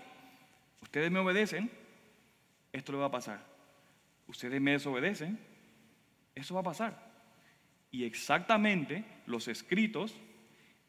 [0.82, 1.70] Ustedes me obedecen,
[2.72, 3.58] esto le va a pasar
[4.28, 5.40] ustedes me desobedecen,
[6.36, 7.08] eso va a pasar.
[7.92, 10.14] Y exactamente los escritos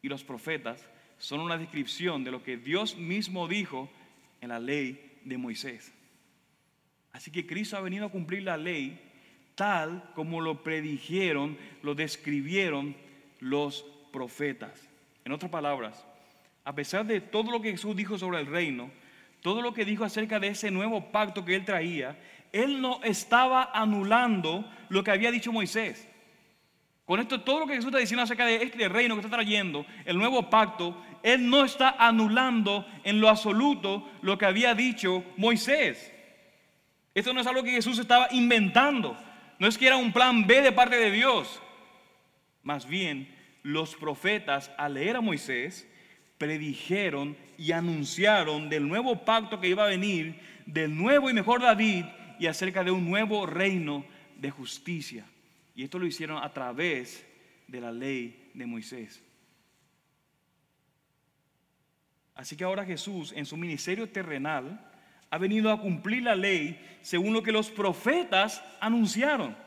[0.01, 0.87] y los profetas
[1.19, 3.89] son una descripción de lo que Dios mismo dijo
[4.41, 5.93] en la ley de Moisés.
[7.11, 8.99] Así que Cristo ha venido a cumplir la ley
[9.55, 12.95] tal como lo predijeron, lo describieron
[13.39, 14.89] los profetas.
[15.25, 16.05] En otras palabras,
[16.63, 18.89] a pesar de todo lo que Jesús dijo sobre el reino,
[19.41, 22.17] todo lo que dijo acerca de ese nuevo pacto que él traía,
[22.51, 26.07] él no estaba anulando lo que había dicho Moisés.
[27.05, 29.85] Con esto, todo lo que Jesús está diciendo acerca de este reino que está trayendo,
[30.05, 36.11] el nuevo pacto, Él no está anulando en lo absoluto lo que había dicho Moisés.
[37.13, 39.17] Esto no es algo que Jesús estaba inventando.
[39.59, 41.61] No es que era un plan B de parte de Dios.
[42.63, 45.87] Más bien, los profetas al leer a Moisés
[46.37, 52.05] predijeron y anunciaron del nuevo pacto que iba a venir, del nuevo y mejor David
[52.39, 54.05] y acerca de un nuevo reino
[54.37, 55.25] de justicia.
[55.75, 57.25] Y esto lo hicieron a través
[57.67, 59.21] de la ley de Moisés.
[62.39, 64.79] Así que ahora Jesús en su ministerio terrenal
[65.29, 69.57] ha venido a cumplir la ley según lo que los profetas anunciaron.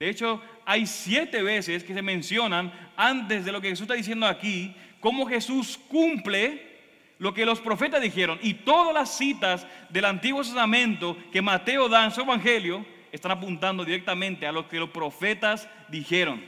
[0.00, 4.26] De hecho, hay siete veces que se mencionan antes de lo que Jesús está diciendo
[4.26, 6.74] aquí, cómo Jesús cumple
[7.20, 12.04] lo que los profetas dijeron y todas las citas del Antiguo Testamento que Mateo da
[12.04, 16.44] en su Evangelio están apuntando directamente a lo que los profetas dijeron.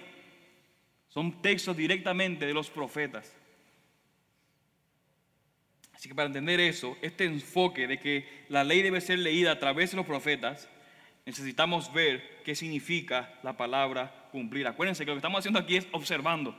[1.07, 3.38] Son textos directamente de los profetas.
[5.99, 9.59] Así que para entender eso, este enfoque de que la ley debe ser leída a
[9.59, 10.69] través de los profetas,
[11.27, 14.69] necesitamos ver qué significa la palabra cumplir.
[14.69, 16.55] Acuérdense que lo que estamos haciendo aquí es observando.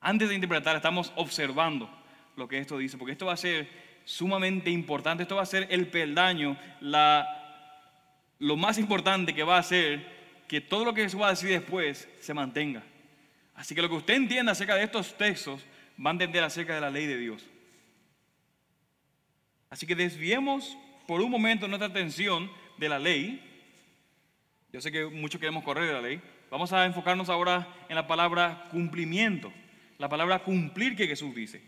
[0.00, 1.90] Antes de interpretar, estamos observando
[2.34, 3.68] lo que esto dice, porque esto va a ser
[4.06, 10.14] sumamente importante, esto va a ser el peldaño, lo más importante que va a hacer
[10.48, 12.82] que todo lo que se va a decir después se mantenga.
[13.54, 15.60] Así que lo que usted entienda acerca de estos textos
[16.00, 17.50] va a entender acerca de la ley de Dios.
[19.74, 23.42] Así que desviemos por un momento nuestra atención de la ley.
[24.72, 26.22] Yo sé que muchos queremos correr de la ley.
[26.48, 29.52] Vamos a enfocarnos ahora en la palabra cumplimiento,
[29.98, 31.60] la palabra cumplir que Jesús dice.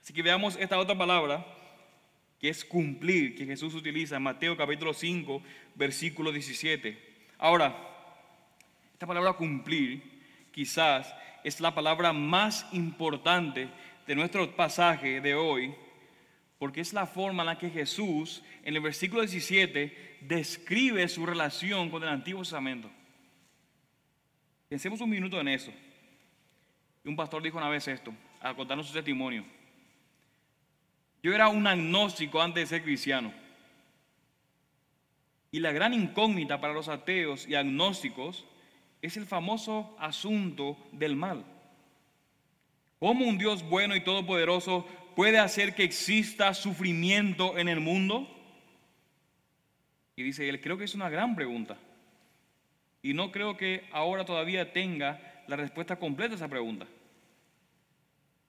[0.00, 1.46] Así que veamos esta otra palabra
[2.40, 5.42] que es cumplir, que Jesús utiliza en Mateo capítulo 5,
[5.74, 6.98] versículo 17.
[7.36, 7.76] Ahora,
[8.94, 10.02] esta palabra cumplir
[10.52, 11.14] quizás
[11.44, 13.68] es la palabra más importante
[14.06, 15.74] de nuestro pasaje de hoy,
[16.58, 21.90] porque es la forma en la que Jesús, en el versículo 17, describe su relación
[21.90, 22.90] con el Antiguo Testamento.
[24.68, 25.72] Pensemos un minuto en eso.
[27.04, 29.44] Un pastor dijo una vez esto, al contarnos su testimonio.
[31.22, 33.32] Yo era un agnóstico antes de ser cristiano.
[35.50, 38.44] Y la gran incógnita para los ateos y agnósticos
[39.02, 41.44] es el famoso asunto del mal.
[42.98, 44.86] ¿Cómo un Dios bueno y todopoderoso
[45.16, 48.30] puede hacer que exista sufrimiento en el mundo?
[50.14, 51.78] Y dice él, creo que es una gran pregunta.
[53.02, 56.86] Y no creo que ahora todavía tenga la respuesta completa a esa pregunta.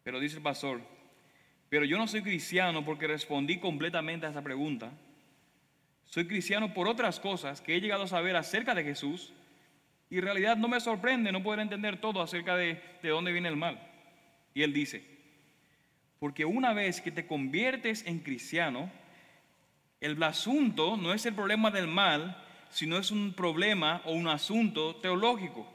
[0.04, 0.82] Pero dice el pastor,
[1.70, 4.92] pero yo no soy cristiano porque respondí completamente a esa pregunta.
[6.06, 9.34] Soy cristiano por otras cosas que he llegado a saber acerca de Jesús
[10.10, 13.48] y en realidad no me sorprende no poder entender todo acerca de, de dónde viene
[13.48, 13.80] el mal.
[14.54, 15.17] Y él dice,
[16.20, 18.90] porque una vez que te conviertes en cristiano,
[20.02, 24.96] el asunto no es el problema del mal, sino es un problema o un asunto
[24.98, 25.68] teológico.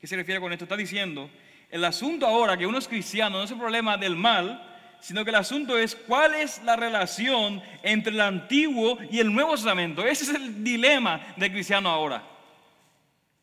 [0.00, 0.64] ¿Qué se refiere con esto?
[0.64, 1.30] Está diciendo,
[1.70, 4.64] el asunto ahora que uno es cristiano no es el problema del mal,
[5.00, 9.52] sino que el asunto es cuál es la relación entre el Antiguo y el Nuevo
[9.52, 10.04] Testamento.
[10.04, 12.22] Ese es el dilema del cristiano ahora.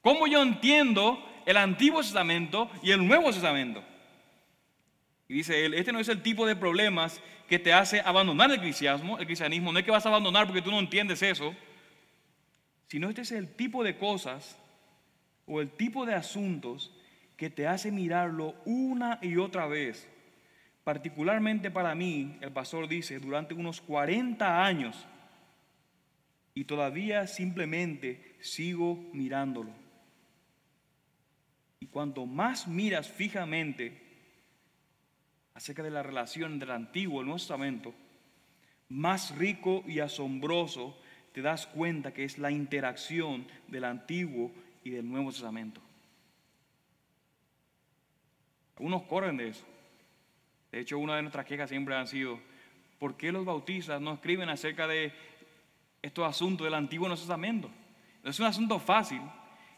[0.01, 3.83] ¿Cómo yo entiendo el Antiguo Testamento y el Nuevo Testamento?
[5.27, 8.59] Y dice él, este no es el tipo de problemas que te hace abandonar el
[8.59, 11.55] cristianismo, el cristianismo, no es que vas a abandonar porque tú no entiendes eso,
[12.87, 14.57] sino este es el tipo de cosas
[15.45, 16.91] o el tipo de asuntos
[17.37, 20.07] que te hace mirarlo una y otra vez
[20.85, 25.05] particularmente para mí, el pastor dice, durante unos 40 años
[26.53, 29.71] y todavía simplemente sigo mirándolo.
[31.79, 33.99] Y cuanto más miras fijamente
[35.55, 37.93] acerca de la relación entre el Antiguo y el Nuevo Testamento,
[38.89, 40.95] más rico y asombroso
[41.31, 44.51] te das cuenta que es la interacción del Antiguo
[44.83, 45.81] y del Nuevo Testamento.
[48.77, 49.65] Algunos corren de eso.
[50.71, 52.39] De hecho, una de nuestras quejas siempre han sido,
[52.99, 55.13] ¿por qué los bautistas no escriben acerca de
[56.01, 57.71] estos asuntos del Antiguo Testamento?
[58.23, 59.21] No es un asunto fácil.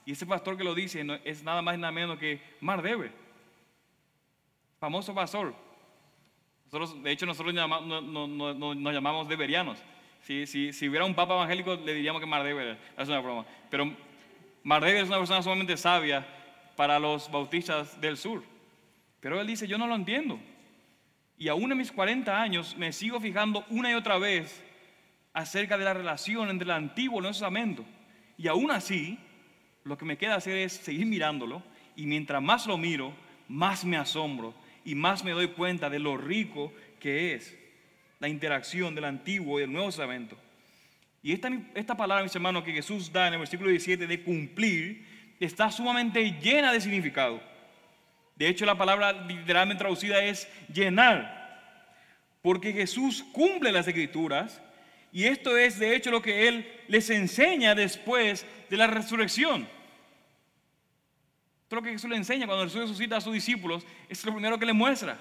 [0.06, 3.12] Y ese pastor que lo dice es nada más y nada menos que Mar Deber,
[4.80, 5.67] famoso pastor.
[6.72, 9.78] De hecho, nosotros nos llamamos deberianos.
[10.22, 13.46] Si, hubiera un papa evangélico, le diríamos que Mar Deber es una broma.
[13.70, 13.96] Pero
[14.64, 16.28] Mar Deber es una persona sumamente sabia
[16.76, 18.44] para los bautistas del sur.
[19.22, 20.40] Pero él dice, yo no lo entiendo.
[21.38, 24.64] Y aún en mis 40 años me sigo fijando una y otra vez
[25.34, 27.86] acerca de la relación entre el Antiguo y el Nuevo Testamento.
[28.38, 29.18] Y aún así,
[29.84, 31.64] lo que me queda hacer es seguir mirándolo.
[31.96, 33.14] Y mientras más lo miro,
[33.48, 34.54] más me asombro
[34.88, 37.54] y más me doy cuenta de lo rico que es
[38.22, 40.38] la interacción del Antiguo y del Nuevo Testamento.
[41.22, 45.06] Y esta, esta palabra, mis hermanos, que Jesús da en el versículo 17 de cumplir,
[45.42, 47.42] está sumamente llena de significado.
[48.38, 51.92] De hecho, la palabra literalmente traducida es llenar.
[52.42, 54.62] Porque Jesús cumple las escrituras
[55.12, 59.68] y esto es de hecho lo que Él les enseña después de la resurrección.
[61.68, 64.32] Esto es lo que Jesús le enseña cuando Jesús resucita a sus discípulos, es lo
[64.32, 65.20] primero que le muestra.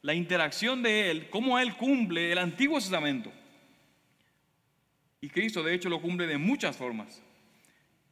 [0.00, 3.30] La interacción de Él, cómo Él cumple el Antiguo Testamento.
[5.20, 7.22] Y Cristo de hecho lo cumple de muchas formas.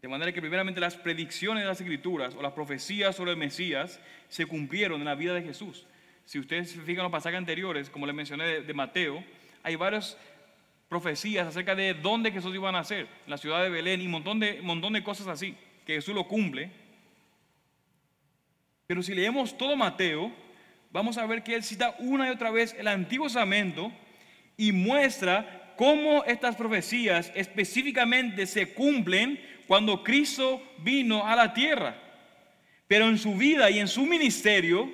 [0.02, 3.98] De manera que primeramente las predicciones de las escrituras o las profecías sobre el Mesías
[4.28, 5.86] se cumplieron en la vida de Jesús.
[6.26, 9.24] Si ustedes se fijan los pasajes anteriores, como les mencioné de, Mateo,
[9.62, 10.18] hay varias
[10.90, 14.12] profecías acerca de dónde Jesús iba a nacer, en la ciudad de Belén y un
[14.12, 15.56] montón de, montón de cosas así,
[15.86, 16.83] que Jesús lo cumple.
[18.86, 20.32] Pero si leemos todo Mateo,
[20.90, 23.92] vamos a ver que él cita una y otra vez el Antiguo Testamento
[24.56, 31.96] y muestra cómo estas profecías específicamente se cumplen cuando Cristo vino a la tierra.
[32.86, 34.92] Pero en su vida y en su ministerio,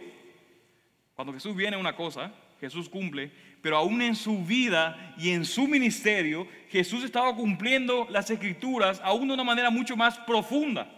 [1.15, 3.31] cuando Jesús viene una cosa, Jesús cumple,
[3.61, 9.29] pero aún en su vida y en su ministerio, Jesús estaba cumpliendo las escrituras aún
[9.29, 10.91] de una manera mucho más profunda.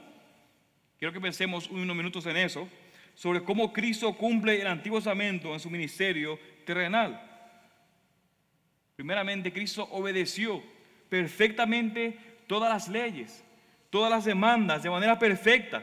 [0.99, 2.69] Quiero que pensemos unos minutos en eso,
[3.15, 7.21] sobre cómo Cristo cumple el Antiguo Testamento en su ministerio terrenal.
[8.97, 10.63] Primeramente, Cristo obedeció
[11.09, 13.45] perfectamente todas las leyes,
[13.91, 15.83] todas las demandas de manera perfecta.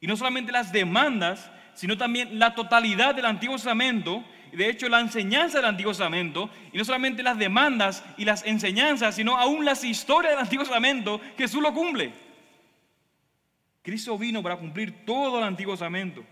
[0.00, 5.00] Y no solamente las demandas, sino también la totalidad del Antiguo Testamento, de hecho la
[5.00, 9.84] enseñanza del Antiguo Testamento, y no solamente las demandas y las enseñanzas, sino aún las
[9.84, 12.12] historias del Antiguo Testamento, Jesús lo cumple.
[13.82, 16.24] Cristo vino para cumplir todo el Antiguo Testamento.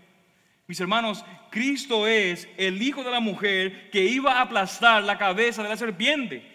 [0.67, 5.63] Mis hermanos, Cristo es el Hijo de la mujer que iba a aplastar la cabeza
[5.63, 6.45] de la serpiente.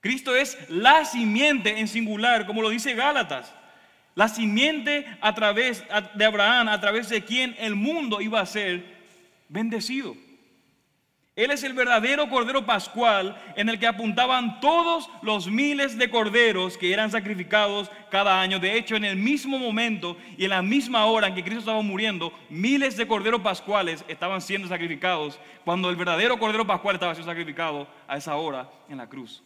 [0.00, 3.54] Cristo es la simiente en singular, como lo dice Gálatas.
[4.14, 5.82] La simiente a través
[6.14, 8.84] de Abraham, a través de quien el mundo iba a ser
[9.48, 10.14] bendecido.
[11.36, 16.78] Él es el verdadero Cordero Pascual en el que apuntaban todos los miles de corderos
[16.78, 18.60] que eran sacrificados cada año.
[18.60, 21.82] De hecho, en el mismo momento y en la misma hora en que Cristo estaba
[21.82, 27.32] muriendo, miles de corderos pascuales estaban siendo sacrificados cuando el verdadero Cordero Pascual estaba siendo
[27.32, 29.42] sacrificado a esa hora en la cruz.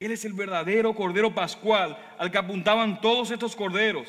[0.00, 4.08] Él es el verdadero Cordero Pascual al que apuntaban todos estos corderos.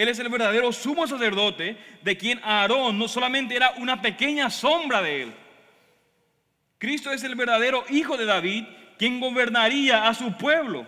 [0.00, 5.02] Él es el verdadero sumo sacerdote de quien Aarón no solamente era una pequeña sombra
[5.02, 5.34] de él.
[6.78, 8.64] Cristo es el verdadero hijo de David,
[8.96, 10.86] quien gobernaría a su pueblo.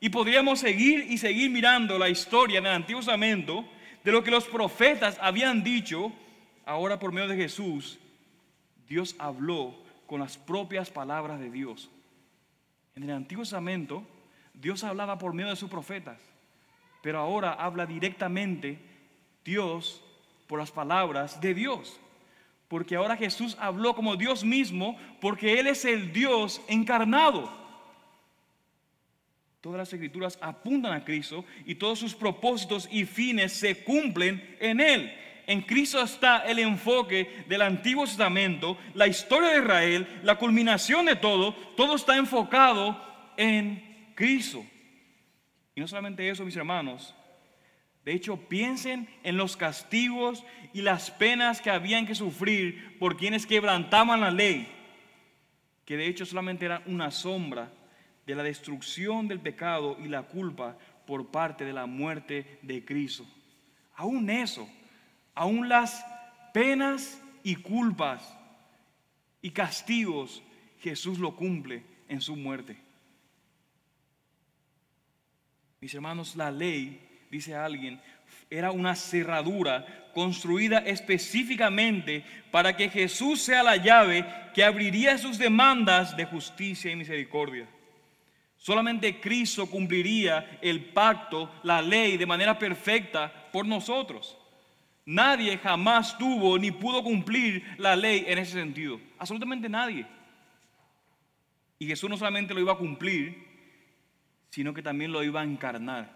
[0.00, 3.64] Y podríamos seguir y seguir mirando la historia del Antiguo Testamento
[4.02, 6.12] de lo que los profetas habían dicho.
[6.66, 8.00] Ahora por medio de Jesús,
[8.88, 11.90] Dios habló con las propias palabras de Dios.
[12.96, 14.04] En el Antiguo Testamento,
[14.52, 16.31] Dios hablaba por medio de sus profetas
[17.02, 18.78] pero ahora habla directamente
[19.44, 20.02] Dios
[20.46, 22.00] por las palabras de Dios.
[22.68, 27.52] Porque ahora Jesús habló como Dios mismo, porque Él es el Dios encarnado.
[29.60, 34.80] Todas las escrituras apuntan a Cristo y todos sus propósitos y fines se cumplen en
[34.80, 35.12] Él.
[35.46, 41.16] En Cristo está el enfoque del Antiguo Testamento, la historia de Israel, la culminación de
[41.16, 43.00] todo, todo está enfocado
[43.36, 44.64] en Cristo.
[45.74, 47.14] Y no solamente eso, mis hermanos.
[48.04, 53.46] De hecho, piensen en los castigos y las penas que habían que sufrir por quienes
[53.46, 54.68] quebrantaban la ley,
[55.84, 57.70] que de hecho solamente eran una sombra
[58.26, 63.24] de la destrucción del pecado y la culpa por parte de la muerte de Cristo.
[63.94, 64.68] Aún eso,
[65.34, 66.04] aún las
[66.52, 68.36] penas y culpas
[69.40, 70.42] y castigos,
[70.80, 72.76] Jesús lo cumple en su muerte.
[75.82, 76.96] Mis hermanos, la ley,
[77.28, 78.00] dice alguien,
[78.48, 84.24] era una cerradura construida específicamente para que Jesús sea la llave
[84.54, 87.66] que abriría sus demandas de justicia y misericordia.
[88.56, 94.38] Solamente Cristo cumpliría el pacto, la ley, de manera perfecta por nosotros.
[95.04, 99.00] Nadie jamás tuvo ni pudo cumplir la ley en ese sentido.
[99.18, 100.06] Absolutamente nadie.
[101.80, 103.51] Y Jesús no solamente lo iba a cumplir,
[104.52, 106.10] sino que también lo iba a encarnar.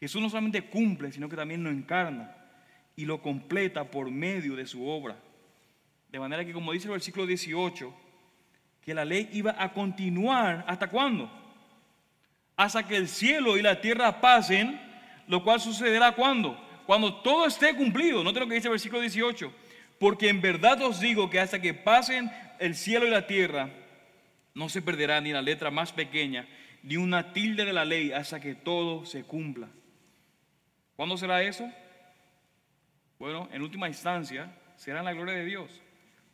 [0.00, 2.34] Jesús no solamente cumple, sino que también lo encarna
[2.96, 5.16] y lo completa por medio de su obra.
[6.08, 7.94] De manera que, como dice el versículo 18,
[8.80, 11.30] que la ley iba a continuar hasta cuándo?
[12.56, 14.80] Hasta que el cielo y la tierra pasen,
[15.28, 16.58] lo cual sucederá cuando?
[16.86, 18.24] Cuando todo esté cumplido.
[18.24, 19.52] Note lo que dice el versículo 18.
[19.98, 23.68] Porque en verdad os digo que hasta que pasen el cielo y la tierra,
[24.54, 26.48] no se perderá ni la letra más pequeña
[26.86, 29.68] ni una tilde de la ley hasta que todo se cumpla.
[30.94, 31.68] ¿Cuándo será eso?
[33.18, 35.82] Bueno, en última instancia, será en la gloria de Dios,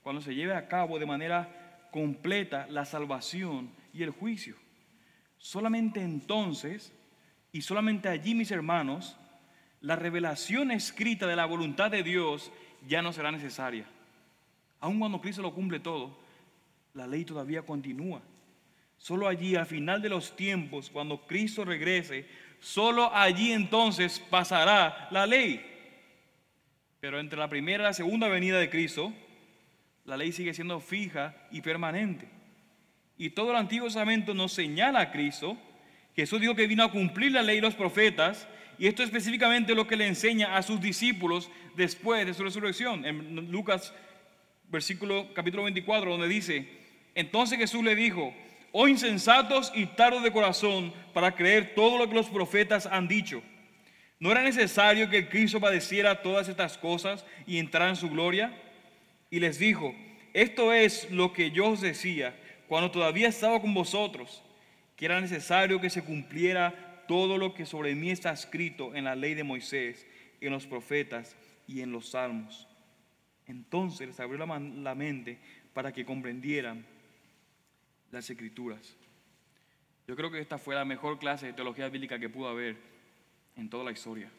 [0.02, 4.56] cuando se lleve a cabo de manera completa la salvación y el juicio.
[5.38, 6.92] Solamente entonces,
[7.50, 9.16] y solamente allí, mis hermanos,
[9.80, 12.52] la revelación escrita de la voluntad de Dios
[12.86, 13.86] ya no será necesaria.
[14.80, 16.18] Aun cuando Cristo lo cumple todo,
[16.92, 18.20] la ley todavía continúa.
[19.02, 22.24] Solo allí, al final de los tiempos, cuando Cristo regrese,
[22.60, 25.60] solo allí entonces pasará la ley.
[27.00, 29.12] Pero entre la primera y la segunda venida de Cristo,
[30.04, 32.28] la ley sigue siendo fija y permanente.
[33.18, 35.58] Y todo el Antiguo Testamento nos señala a Cristo.
[36.14, 38.46] Jesús dijo que vino a cumplir la ley y los profetas.
[38.78, 43.04] Y esto es específicamente lo que le enseña a sus discípulos después de su resurrección.
[43.04, 43.92] En Lucas
[44.68, 46.68] versículo capítulo 24, donde dice,
[47.16, 48.32] entonces Jesús le dijo,
[48.72, 53.42] oh insensatos y tardos de corazón para creer todo lo que los profetas han dicho.
[54.18, 58.56] ¿No era necesario que Cristo padeciera todas estas cosas y entrara en su gloria?
[59.30, 59.94] Y les dijo,
[60.32, 62.34] esto es lo que yo os decía
[62.68, 64.42] cuando todavía estaba con vosotros,
[64.96, 69.14] que era necesario que se cumpliera todo lo que sobre mí está escrito en la
[69.14, 70.06] ley de Moisés,
[70.40, 72.68] en los profetas y en los salmos.
[73.46, 75.38] Entonces les abrió la mente
[75.74, 76.86] para que comprendieran
[78.12, 78.94] las escrituras.
[80.06, 82.76] Yo creo que esta fue la mejor clase de teología bíblica que pudo haber
[83.56, 84.30] en toda la historia.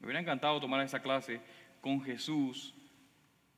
[0.00, 1.40] Me hubiera encantado tomar esa clase
[1.80, 2.74] con Jesús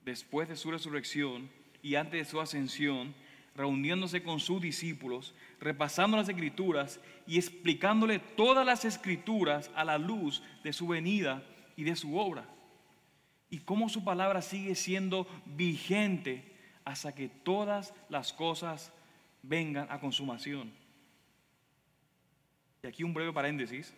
[0.04, 1.48] después de su resurrección
[1.82, 3.14] y antes de su ascensión,
[3.54, 10.42] reuniéndose con sus discípulos, repasando las escrituras y explicándole todas las escrituras a la luz
[10.64, 11.42] de su venida
[11.76, 12.48] y de su obra.
[13.50, 16.52] Y cómo su palabra sigue siendo vigente
[16.84, 18.92] hasta que todas las cosas
[19.46, 20.72] vengan a consumación.
[22.82, 23.94] Y aquí un breve paréntesis.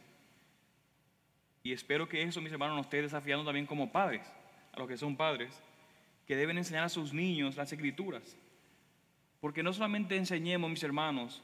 [1.63, 4.23] Y espero que eso, mis hermanos, nos esté desafiando también como padres,
[4.73, 5.53] a los que son padres,
[6.27, 8.37] que deben enseñar a sus niños las escrituras.
[9.41, 11.43] Porque no solamente enseñemos, mis hermanos,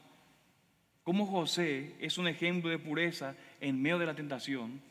[1.03, 4.81] cómo José es un ejemplo de pureza en medio de la tentación,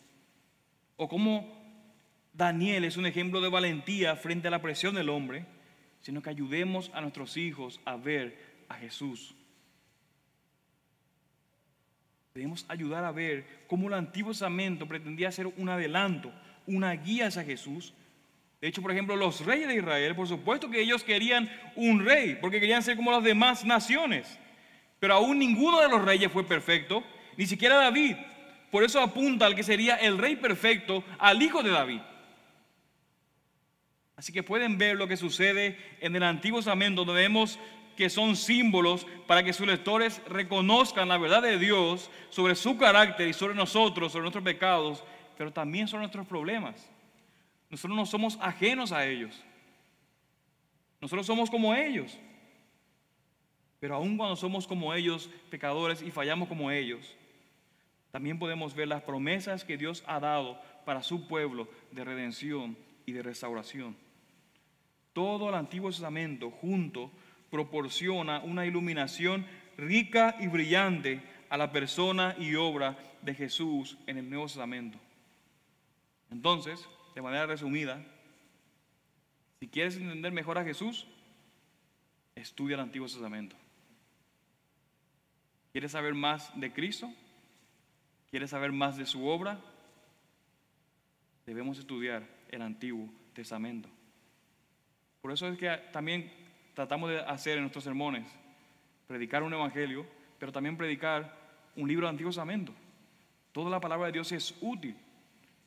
[0.97, 1.63] o cómo
[2.33, 5.47] Daniel es un ejemplo de valentía frente a la presión del hombre,
[6.01, 9.35] sino que ayudemos a nuestros hijos a ver a Jesús.
[12.35, 16.33] Debemos ayudar a ver cómo el Antiguo Testamento pretendía ser un adelanto,
[16.67, 17.93] una guía hacia Jesús.
[18.61, 22.39] De hecho, por ejemplo, los reyes de Israel, por supuesto que ellos querían un rey,
[22.41, 24.39] porque querían ser como las demás naciones.
[24.99, 27.05] Pero aún ninguno de los reyes fue perfecto,
[27.37, 28.17] ni siquiera David.
[28.71, 32.01] Por eso apunta al que sería el rey perfecto, al hijo de David.
[34.17, 37.59] Así que pueden ver lo que sucede en el Antiguo Testamento, donde vemos
[38.03, 43.29] que son símbolos para que sus lectores reconozcan la verdad de Dios sobre su carácter
[43.29, 45.05] y sobre nosotros, sobre nuestros pecados,
[45.39, 46.91] pero también sobre nuestros problemas.
[47.71, 49.41] Nosotros no somos ajenos a ellos.
[51.01, 52.19] Nosotros somos como ellos.
[53.79, 57.15] Pero aun cuando somos como ellos, pecadores, y fallamos como ellos,
[58.11, 62.77] también podemos ver las promesas que Dios ha dado para su pueblo de redención
[63.07, 63.95] y de restauración.
[65.13, 67.13] Todo el Antiguo Testamento junto
[67.53, 69.47] proporciona una iluminación
[69.77, 74.99] rica y brillante a la persona y obra de Jesús en el Nuevo Testamento.
[76.31, 78.03] Entonces, de manera resumida,
[79.61, 81.07] si quieres entender mejor a Jesús,
[82.35, 83.55] estudia el Antiguo Testamento.
[85.73, 87.13] ¿Quieres saber más de Cristo?
[88.31, 89.61] ¿Quieres saber más de su obra?
[91.45, 93.91] Debemos estudiar el Antiguo Testamento.
[95.21, 96.42] Por eso es que también
[96.75, 98.27] tratamos de hacer en nuestros sermones,
[99.07, 100.07] predicar un evangelio,
[100.39, 101.37] pero también predicar
[101.77, 102.73] un libro del Antiguo Testamento.
[103.53, 104.97] Toda la palabra de Dios es útil.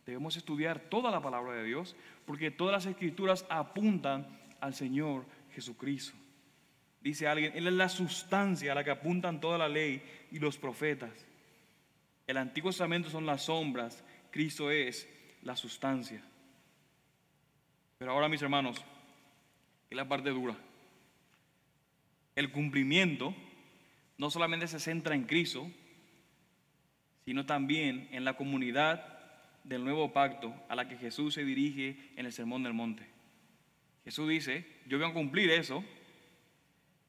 [0.05, 1.95] Debemos estudiar toda la palabra de Dios
[2.25, 4.27] porque todas las escrituras apuntan
[4.59, 6.15] al Señor Jesucristo.
[7.01, 10.01] Dice alguien, Él es la sustancia a la que apuntan toda la ley
[10.31, 11.25] y los profetas.
[12.25, 15.07] El Antiguo Testamento son las sombras, Cristo es
[15.43, 16.23] la sustancia.
[17.99, 18.83] Pero ahora, mis hermanos,
[19.89, 20.55] es la parte dura
[22.35, 23.33] el cumplimiento
[24.17, 25.69] no solamente se centra en Cristo,
[27.25, 29.15] sino también en la comunidad
[29.63, 33.07] del nuevo pacto a la que Jesús se dirige en el Sermón del Monte.
[34.03, 35.83] Jesús dice, yo voy a cumplir eso,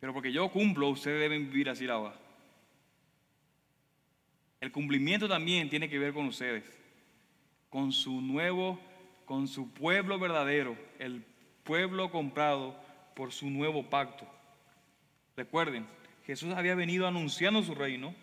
[0.00, 2.18] pero porque yo cumplo, ustedes deben vivir así va.
[4.60, 6.64] El cumplimiento también tiene que ver con ustedes,
[7.68, 8.80] con su nuevo,
[9.26, 11.22] con su pueblo verdadero, el
[11.62, 12.74] pueblo comprado
[13.14, 14.26] por su nuevo pacto.
[15.36, 15.86] Recuerden,
[16.24, 18.14] Jesús había venido anunciando su reino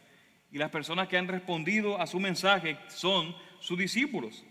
[0.51, 4.43] y las personas que han respondido a su mensaje son sus discípulos.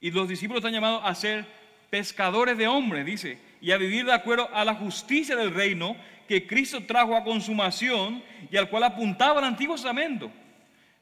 [0.00, 1.46] Y los discípulos están llamados a ser
[1.90, 5.94] pescadores de hombres, dice, y a vivir de acuerdo a la justicia del reino
[6.26, 10.30] que Cristo trajo a consumación y al cual apuntaba el Antiguo Testamento.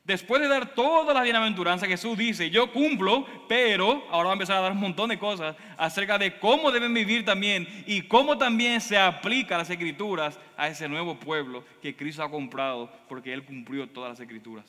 [0.05, 4.59] Después de dar toda la bienaventuranza, Jesús dice, yo cumplo, pero ahora va a empezar
[4.59, 8.83] a dar un montón de cosas acerca de cómo deben vivir también y cómo también
[8.83, 13.89] se aplica las escrituras a ese nuevo pueblo que Cristo ha comprado porque Él cumplió
[13.89, 14.67] todas las escrituras.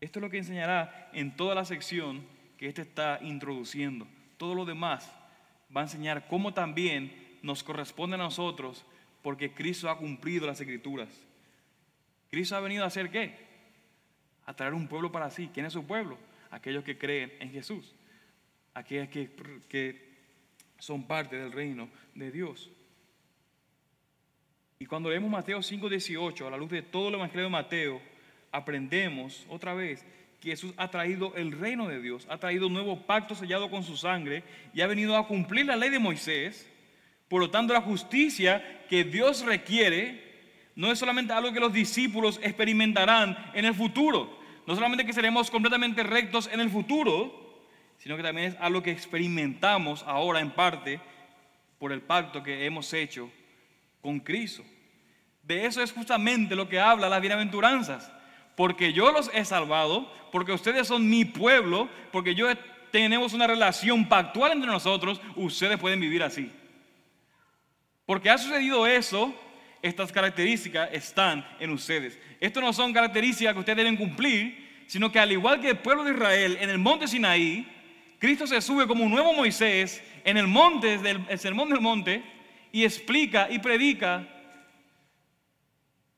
[0.00, 4.06] Esto es lo que enseñará en toda la sección que éste está introduciendo.
[4.38, 5.12] Todo lo demás
[5.76, 8.86] va a enseñar cómo también nos corresponde a nosotros
[9.20, 11.25] porque Cristo ha cumplido las escrituras.
[12.30, 13.46] Cristo ha venido a hacer qué?
[14.46, 15.50] a traer un pueblo para sí.
[15.52, 16.16] ¿Quién es su pueblo?
[16.50, 17.94] Aquellos que creen en Jesús,
[18.72, 19.30] aquellos que,
[19.68, 20.06] que
[20.78, 22.70] son parte del reino de Dios.
[24.78, 28.00] Y cuando leemos Mateo 5:18, a la luz de todo el Evangelio de Mateo,
[28.52, 30.04] aprendemos otra vez
[30.40, 33.82] que Jesús ha traído el reino de Dios, ha traído un nuevo pacto sellado con
[33.82, 36.70] su sangre y ha venido a cumplir la ley de Moisés.
[37.28, 40.25] Por lo tanto, la justicia que Dios requiere
[40.76, 45.50] no es solamente algo que los discípulos experimentarán en el futuro, no solamente que seremos
[45.50, 47.64] completamente rectos en el futuro,
[47.98, 51.00] sino que también es algo que experimentamos ahora en parte
[51.78, 53.30] por el pacto que hemos hecho
[54.00, 54.62] con Cristo.
[55.42, 58.12] De eso es justamente lo que habla las bienaventuranzas.
[58.56, 62.48] Porque yo los he salvado, porque ustedes son mi pueblo, porque yo
[62.90, 66.50] tenemos una relación pactual entre nosotros, ustedes pueden vivir así.
[68.06, 69.34] Porque ha sucedido eso,
[69.82, 72.18] estas características están en ustedes.
[72.40, 76.04] Esto no son características que ustedes deben cumplir, sino que al igual que el pueblo
[76.04, 77.66] de Israel en el monte Sinaí,
[78.18, 82.22] Cristo se sube como un nuevo Moisés en el monte, el sermón del monte,
[82.72, 84.26] y explica y predica.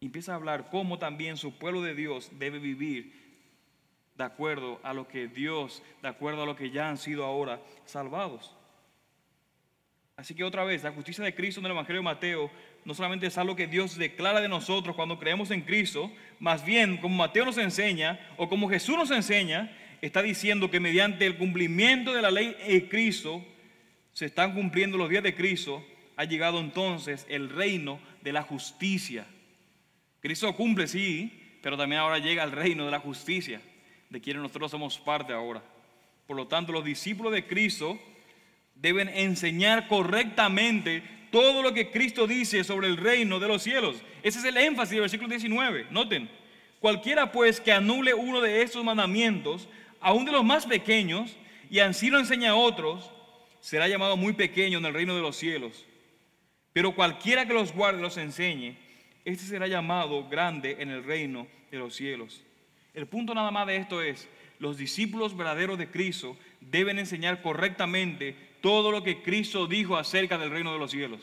[0.01, 3.19] Y empieza a hablar cómo también su pueblo de Dios debe vivir
[4.17, 7.61] de acuerdo a lo que Dios, de acuerdo a lo que ya han sido ahora
[7.85, 8.55] salvados.
[10.17, 12.51] Así que otra vez, la justicia de Cristo en el Evangelio de Mateo
[12.89, 16.11] no solamente es algo que Dios declara de nosotros cuando creemos en Cristo,
[16.41, 21.27] más bien como Mateo nos enseña o como Jesús nos enseña, está diciendo que mediante
[21.27, 23.45] el cumplimiento de la ley de Cristo,
[24.15, 25.85] se están cumpliendo los días de Cristo,
[26.17, 29.27] ha llegado entonces el reino de la justicia.
[30.21, 33.61] Cristo cumple, sí, pero también ahora llega el reino de la justicia,
[34.09, 35.63] de quien nosotros somos parte ahora.
[36.27, 38.01] Por lo tanto, los discípulos de Cristo
[38.75, 44.03] deben enseñar correctamente todo lo que Cristo dice sobre el reino de los cielos.
[44.23, 45.87] Ese es el énfasis del versículo 19.
[45.91, 46.29] Noten,
[46.81, 49.69] cualquiera pues que anule uno de estos mandamientos,
[50.01, 51.37] aún de los más pequeños,
[51.71, 53.11] y así lo enseña a otros,
[53.61, 55.85] será llamado muy pequeño en el reino de los cielos.
[56.73, 58.77] Pero cualquiera que los guarde los enseñe,
[59.25, 62.43] este será llamado grande en el reino de los cielos.
[62.95, 68.48] El punto nada más de esto es, los discípulos verdaderos de Cristo deben enseñar correctamente
[68.61, 71.21] todo lo que Cristo dijo acerca del reino de los cielos.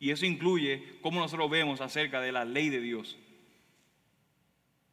[0.00, 3.16] Y eso incluye cómo nosotros vemos acerca de la ley de Dios.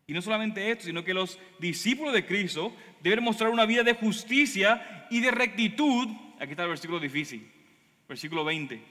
[0.07, 3.95] Y no solamente esto, sino que los discípulos de Cristo deben mostrar una vida de
[3.95, 6.07] justicia y de rectitud.
[6.39, 7.51] Aquí está el versículo difícil,
[8.07, 8.81] versículo 20.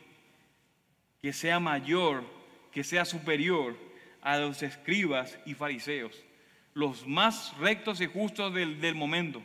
[1.23, 2.25] Que sea mayor,
[2.73, 3.77] que sea superior
[4.23, 6.25] a los escribas y fariseos,
[6.73, 9.41] los más rectos y justos del, del momento.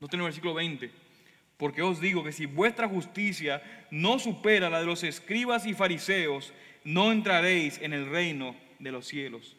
[0.00, 0.90] No tiene el versículo 20.
[1.58, 6.54] Porque os digo que si vuestra justicia no supera la de los escribas y fariseos,
[6.84, 9.56] no entraréis en el reino de los cielos.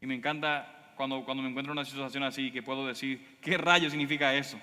[0.00, 3.56] Y me encanta cuando, cuando me encuentro en una situación así que puedo decir, ¿qué
[3.56, 4.60] rayo significa eso?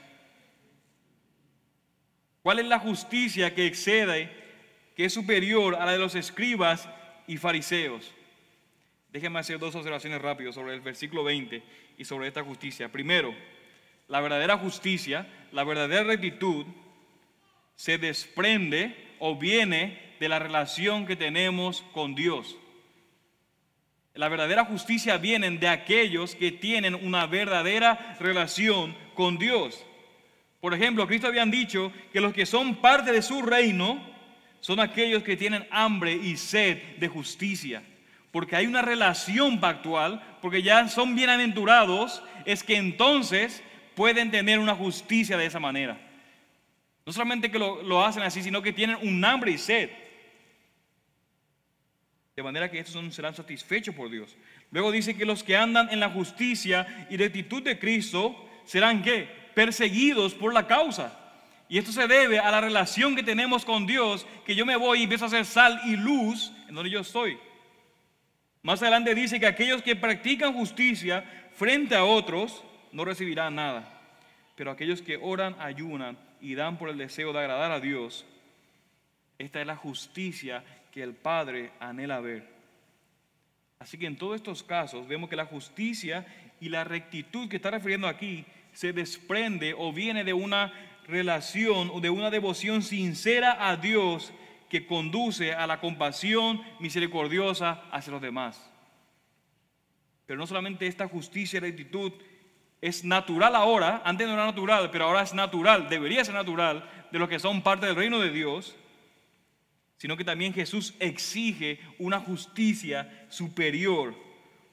[2.42, 4.30] ¿Cuál es la justicia que excede,
[4.98, 6.90] que es superior a la de los escribas
[7.28, 8.14] y fariseos?
[9.14, 11.64] Déjenme hacer dos observaciones rápidas sobre el versículo 20
[11.98, 12.92] y sobre esta justicia.
[12.92, 13.34] Primero,
[14.08, 16.66] la verdadera justicia, la verdadera rectitud,
[17.76, 22.58] se desprende o viene de la relación que tenemos con Dios.
[24.14, 29.84] La verdadera justicia viene de aquellos que tienen una verdadera relación con Dios.
[30.62, 34.00] Por ejemplo, Cristo habían dicho que los que son parte de su reino
[34.60, 37.84] son aquellos que tienen hambre y sed de justicia.
[38.32, 43.64] Porque hay una relación pactual, porque ya son bienaventurados, es que entonces
[43.96, 45.98] pueden tener una justicia de esa manera.
[47.06, 49.90] No solamente que lo, lo hacen así, sino que tienen un hambre y sed.
[52.36, 54.36] De manera que estos serán satisfechos por Dios.
[54.72, 59.28] Luego dice que los que andan en la justicia y rectitud de Cristo serán ¿qué?
[59.54, 61.20] perseguidos por la causa.
[61.70, 65.00] Y esto se debe a la relación que tenemos con Dios, que yo me voy
[65.00, 67.38] y empiezo a hacer sal y luz en donde yo estoy.
[68.62, 71.24] Más adelante dice que aquellos que practican justicia
[71.56, 72.64] frente a otros
[72.94, 74.02] no recibirán nada.
[74.56, 78.26] Pero aquellos que oran, ayunan y dan por el deseo de agradar a Dios,
[79.38, 82.48] esta es la justicia que el Padre anhela ver.
[83.80, 86.26] Así que en todos estos casos vemos que la justicia
[86.62, 90.72] y la rectitud que está refiriendo aquí se desprende o viene de una
[91.08, 94.32] relación o de una devoción sincera a Dios
[94.70, 98.72] que conduce a la compasión misericordiosa hacia los demás.
[100.26, 102.14] Pero no solamente esta justicia y rectitud
[102.84, 107.18] es natural ahora, antes no era natural, pero ahora es natural, debería ser natural de
[107.18, 108.76] los que son parte del reino de Dios,
[109.96, 114.14] sino que también Jesús exige una justicia superior,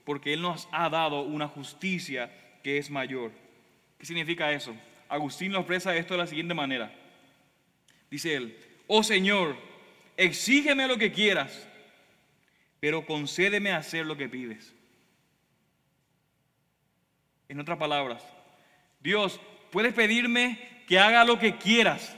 [0.05, 2.33] porque Él nos ha dado una justicia
[2.65, 3.31] que es mayor.
[3.97, 4.75] ¿Qué significa eso?
[5.09, 6.93] Agustín lo expresa esto de la siguiente manera.
[8.11, 8.59] Dice él,
[8.89, 9.57] oh Señor,
[10.17, 11.65] exígeme lo que quieras,
[12.81, 14.75] pero concédeme hacer lo que pides.
[17.51, 18.25] En otras palabras,
[19.01, 19.41] Dios,
[19.73, 22.17] puedes pedirme que haga lo que quieras,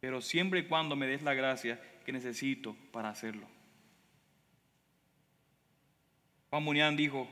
[0.00, 3.46] pero siempre y cuando me des la gracia que necesito para hacerlo.
[6.50, 7.28] Juan Munián dijo,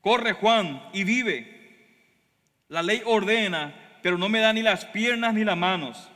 [0.00, 1.56] corre Juan y vive.
[2.68, 6.08] La ley ordena, pero no me da ni las piernas ni las manos.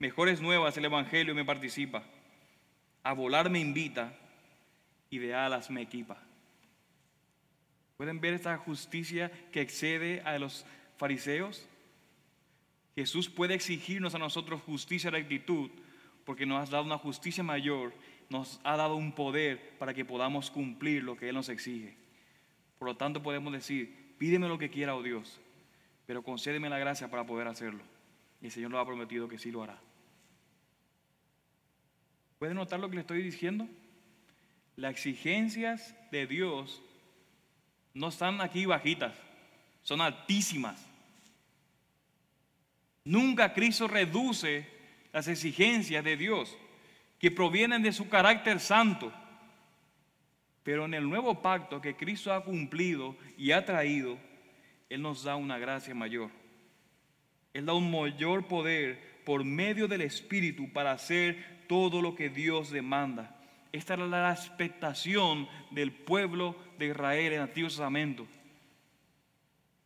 [0.00, 2.02] Mejores nuevas el Evangelio me participa.
[3.04, 4.12] A volar me invita
[5.14, 6.20] y de alas me equipa.
[7.96, 11.68] ¿Pueden ver esta justicia que excede a los fariseos?
[12.96, 15.70] Jesús puede exigirnos a nosotros justicia y rectitud
[16.24, 17.92] porque nos ha dado una justicia mayor,
[18.28, 21.96] nos ha dado un poder para que podamos cumplir lo que Él nos exige.
[22.78, 25.40] Por lo tanto podemos decir, pídeme lo que quiera, oh Dios,
[26.06, 27.84] pero concédeme la gracia para poder hacerlo.
[28.42, 29.78] Y el Señor lo ha prometido que sí lo hará.
[32.40, 33.68] ¿Pueden notar lo que le estoy diciendo?
[34.76, 36.82] Las exigencias de Dios
[37.92, 39.14] no están aquí bajitas,
[39.82, 40.84] son altísimas.
[43.04, 44.66] Nunca Cristo reduce
[45.12, 46.56] las exigencias de Dios
[47.18, 49.12] que provienen de su carácter santo.
[50.64, 54.18] Pero en el nuevo pacto que Cristo ha cumplido y ha traído,
[54.88, 56.30] Él nos da una gracia mayor.
[57.52, 62.70] Él da un mayor poder por medio del Espíritu para hacer todo lo que Dios
[62.70, 63.38] demanda.
[63.74, 68.24] Esta era la expectación del pueblo de Israel en el Antiguo Testamento,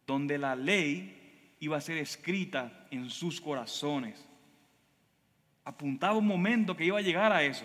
[0.07, 4.22] donde la ley iba a ser escrita en sus corazones.
[5.64, 7.64] Apuntaba un momento que iba a llegar a eso.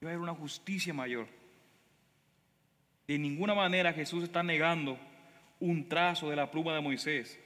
[0.00, 1.28] Iba a haber una justicia mayor.
[3.06, 4.98] De ninguna manera Jesús está negando
[5.60, 7.38] un trazo de la pluma de Moisés.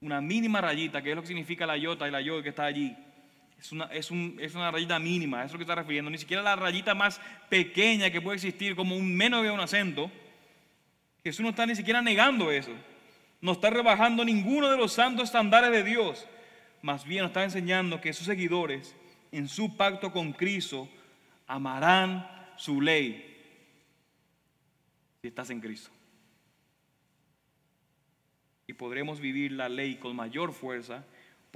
[0.00, 2.64] Una mínima rayita, que es lo que significa la iota y la yod que está
[2.64, 2.96] allí.
[3.58, 6.10] Es una, es, es una rayita mínima, es lo que está refiriendo.
[6.10, 10.10] Ni siquiera la rayita más pequeña que puede existir, como un menos de un acento,
[11.26, 12.70] Jesús no está ni siquiera negando eso.
[13.40, 16.24] No está rebajando ninguno de los santos estándares de Dios.
[16.82, 18.94] Más bien nos está enseñando que sus seguidores,
[19.32, 20.88] en su pacto con Cristo,
[21.48, 23.36] amarán su ley.
[25.20, 25.90] Si estás en Cristo.
[28.68, 31.04] Y podremos vivir la ley con mayor fuerza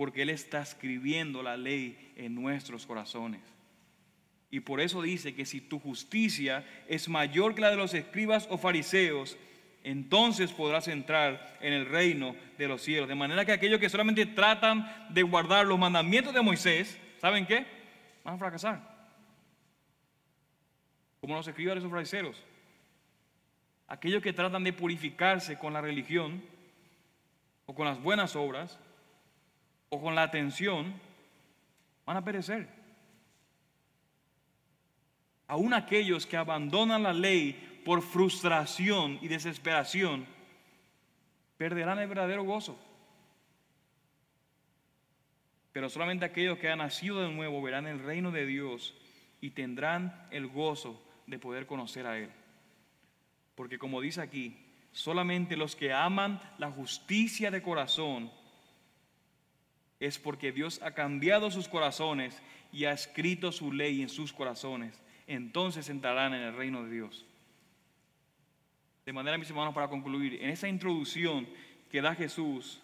[0.00, 3.42] porque Él está escribiendo la ley en nuestros corazones.
[4.50, 8.48] Y por eso dice que si tu justicia es mayor que la de los escribas
[8.50, 9.36] o fariseos,
[9.84, 13.10] entonces podrás entrar en el reino de los cielos.
[13.10, 17.66] De manera que aquellos que solamente tratan de guardar los mandamientos de Moisés, ¿saben qué?
[18.24, 18.80] Van a fracasar.
[21.20, 22.42] Como los escribas de esos fariseos.
[23.86, 26.42] Aquellos que tratan de purificarse con la religión,
[27.66, 28.78] o con las buenas obras,
[29.90, 30.94] o con la atención,
[32.06, 32.68] van a perecer.
[35.46, 40.26] Aún aquellos que abandonan la ley por frustración y desesperación,
[41.56, 42.78] perderán el verdadero gozo.
[45.72, 48.94] Pero solamente aquellos que han nacido de nuevo verán el reino de Dios
[49.40, 52.30] y tendrán el gozo de poder conocer a Él.
[53.54, 54.56] Porque como dice aquí,
[54.92, 58.30] solamente los que aman la justicia de corazón
[60.00, 62.42] es porque Dios ha cambiado sus corazones
[62.72, 65.00] y ha escrito su ley en sus corazones.
[65.26, 67.26] Entonces entrarán en el reino de Dios.
[69.04, 71.46] De manera, mis hermanos, para concluir, en esa introducción
[71.90, 72.80] que da Jesús,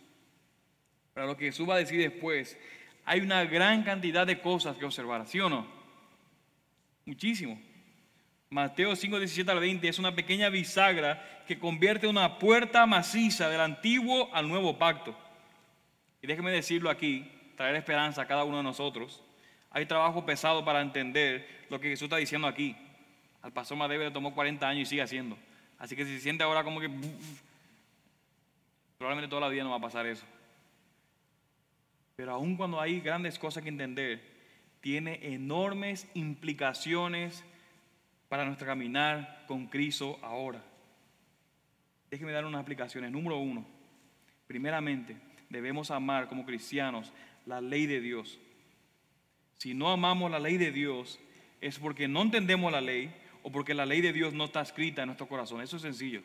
[1.15, 2.59] para lo que Jesús va a decir después,
[3.05, 5.67] hay una gran cantidad de cosas que observar, ¿sí o no?
[7.07, 7.59] Muchísimo.
[8.51, 13.61] Mateo 5, 17 al 20 es una pequeña bisagra que convierte una puerta maciza del
[13.61, 15.17] antiguo al nuevo pacto.
[16.27, 19.23] Déjeme decirlo aquí, traer esperanza a cada uno de nosotros.
[19.71, 22.77] Hay trabajo pesado para entender lo que Jesús está diciendo aquí.
[23.43, 25.37] Al pastor Madebe le tomó 40 años y sigue haciendo.
[25.79, 26.91] Así que si se siente ahora como que
[28.99, 30.25] probablemente toda la vida no va a pasar eso.
[32.17, 34.23] Pero aun cuando hay grandes cosas que entender,
[34.81, 37.45] tiene enormes implicaciones
[38.29, 40.63] para nuestro caminar con Cristo ahora.
[42.11, 43.11] Déjenme dar unas aplicaciones.
[43.11, 43.67] Número uno,
[44.47, 45.17] primeramente,
[45.49, 47.13] debemos amar como cristianos
[47.45, 48.39] la ley de Dios.
[49.59, 51.19] Si no amamos la ley de Dios,
[51.61, 55.03] es porque no entendemos la ley o porque la ley de Dios no está escrita
[55.03, 55.61] en nuestro corazón.
[55.61, 56.23] Eso es sencillo.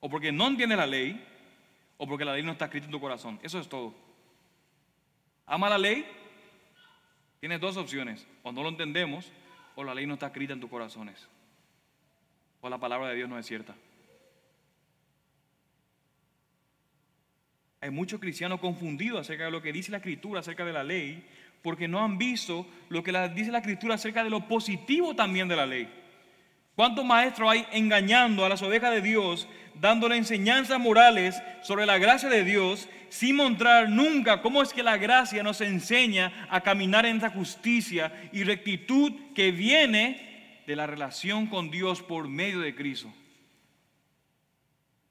[0.00, 1.20] O porque no entiende la ley,
[1.96, 3.40] o porque la ley no está escrita en tu corazón.
[3.42, 3.94] Eso es todo.
[5.46, 6.04] Ama la ley,
[7.40, 9.30] Tienes dos opciones, o no lo entendemos,
[9.76, 11.28] o la ley no está escrita en tus corazones,
[12.60, 13.76] o la palabra de Dios no es cierta.
[17.80, 21.24] Hay muchos cristianos confundidos acerca de lo que dice la escritura acerca de la ley,
[21.62, 25.56] porque no han visto lo que dice la escritura acerca de lo positivo también de
[25.56, 25.88] la ley.
[26.74, 29.48] ¿Cuántos maestros hay engañando a las ovejas de Dios,
[29.80, 34.96] dándole enseñanzas morales sobre la gracia de Dios, sin mostrar nunca cómo es que la
[34.96, 41.46] gracia nos enseña a caminar en esa justicia y rectitud que viene de la relación
[41.46, 43.12] con Dios por medio de Cristo?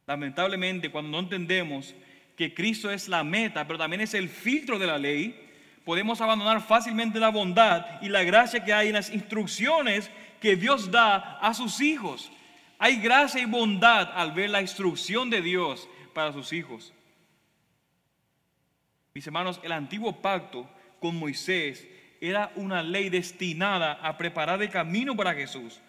[0.06, 1.94] Lamentablemente, cuando no entendemos
[2.38, 5.36] que Cristo es la meta, pero también es el filtro de la ley,
[5.84, 10.92] podemos abandonar fácilmente la bondad y la gracia que hay en las instrucciones que Dios
[10.92, 12.32] da a sus hijos.
[12.78, 16.94] Hay gracia y bondad al ver la instrucción de Dios para sus hijos.
[19.16, 20.70] Mis hermanos, el antiguo pacto
[21.00, 21.88] con Moisés
[22.22, 25.82] era una ley destinada a preparar el camino para Jesús.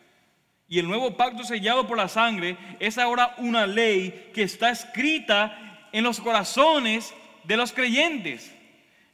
[0.67, 5.68] Y el nuevo pacto sellado por la sangre es ahora una ley que está escrita
[5.93, 7.15] en los corazones
[7.45, 8.55] de los creyentes.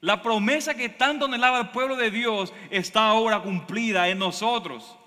[0.01, 4.99] La promesa que tanto anhelaba el pueblo de Dios está ahora cumplida en nosotros.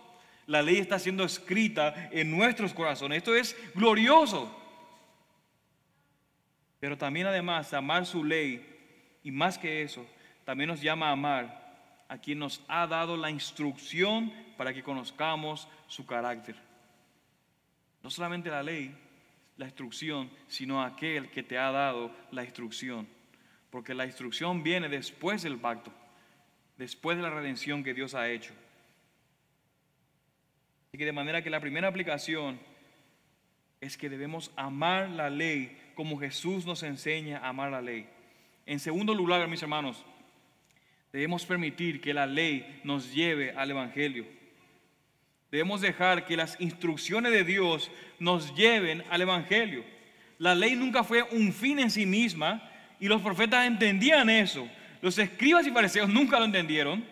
[0.47, 3.20] La ley está siendo escrita en nuestros corazones.
[3.20, 4.49] Esto es glorioso.
[6.80, 10.05] Pero también además amar su ley y más que eso,
[10.45, 11.68] también nos llama a amar
[12.07, 16.55] a quien nos ha dado la instrucción para que conozcamos su carácter.
[18.01, 18.95] No solamente la ley,
[19.58, 23.08] la instrucción, sino aquel que te ha dado la instrucción.
[23.70, 25.91] Porque la instrucción viene después del pacto,
[26.78, 28.53] después de la redención que Dios ha hecho.
[30.88, 32.60] Así que de manera que la primera aplicación
[33.82, 38.08] es que debemos amar la ley como Jesús nos enseña a amar la ley.
[38.66, 40.05] En segundo lugar, mis hermanos,
[41.12, 44.37] debemos permitir que la ley nos lleve al Evangelio.
[45.52, 47.89] Debemos dejar que las instrucciones de Dios
[48.20, 49.84] nos lleven al Evangelio.
[50.38, 52.70] La ley nunca fue un fin en sí misma
[53.00, 54.68] y los profetas entendían eso.
[55.02, 57.06] Los escribas y fariseos nunca lo entendieron.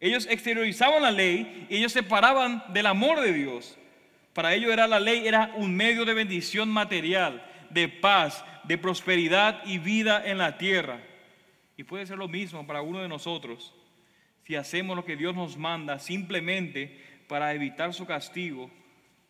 [0.00, 3.76] Ellos exteriorizaban la ley y ellos se paraban del amor de Dios.
[4.32, 9.62] Para ellos era la ley era un medio de bendición material, de paz, de prosperidad
[9.64, 11.00] y vida en la tierra.
[11.76, 13.74] Y puede ser lo mismo para uno de nosotros
[14.48, 16.98] si hacemos lo que Dios nos manda simplemente
[17.28, 18.70] para evitar su castigo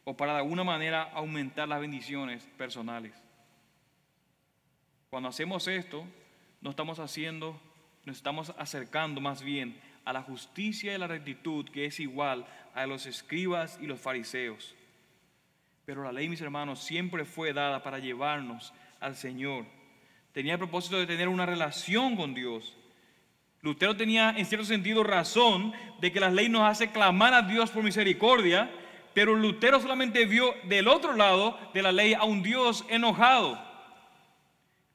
[0.04, 3.12] o para de alguna manera aumentar las bendiciones personales.
[5.10, 6.06] Cuando hacemos esto,
[6.62, 7.60] no estamos haciendo,
[8.06, 12.86] nos estamos acercando más bien a la justicia y la rectitud que es igual a
[12.86, 14.74] los escribas y los fariseos.
[15.84, 19.66] Pero la ley, mis hermanos, siempre fue dada para llevarnos al Señor.
[20.32, 22.77] Tenía el propósito de tener una relación con Dios
[23.60, 27.70] Lutero tenía en cierto sentido razón de que la ley nos hace clamar a Dios
[27.70, 28.70] por misericordia,
[29.14, 33.60] pero Lutero solamente vio del otro lado de la ley a un Dios enojado.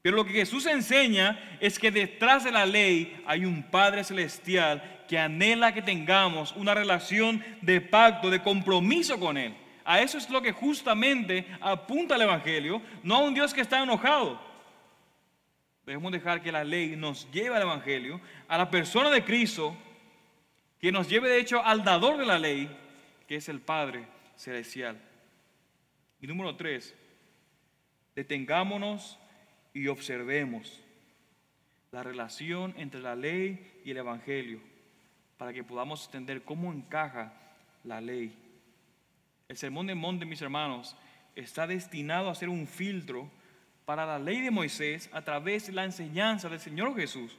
[0.02, 5.04] Pero lo que Jesús enseña es que detrás de la ley hay un Padre Celestial
[5.08, 9.54] que anhela que tengamos una relación de pacto, de compromiso con Él.
[9.86, 13.84] A eso es lo que justamente apunta el Evangelio, no a un Dios que está
[13.84, 14.40] enojado.
[15.86, 19.76] Debemos dejar que la ley nos lleve al Evangelio, a la persona de Cristo,
[20.80, 22.70] que nos lleve de hecho al dador de la ley,
[23.28, 24.06] que es el Padre
[24.36, 25.00] Celestial.
[26.22, 26.96] Y número tres,
[28.16, 29.20] detengámonos
[29.74, 30.82] y observemos
[31.92, 34.60] la relación entre la ley y el Evangelio,
[35.38, 37.34] para que podamos entender cómo encaja
[37.84, 38.36] la ley.
[39.50, 40.96] El sermón de monte, mis hermanos,
[41.36, 43.30] está destinado a ser un filtro
[43.86, 47.38] para la ley de Moisés a través de la enseñanza del Señor Jesús.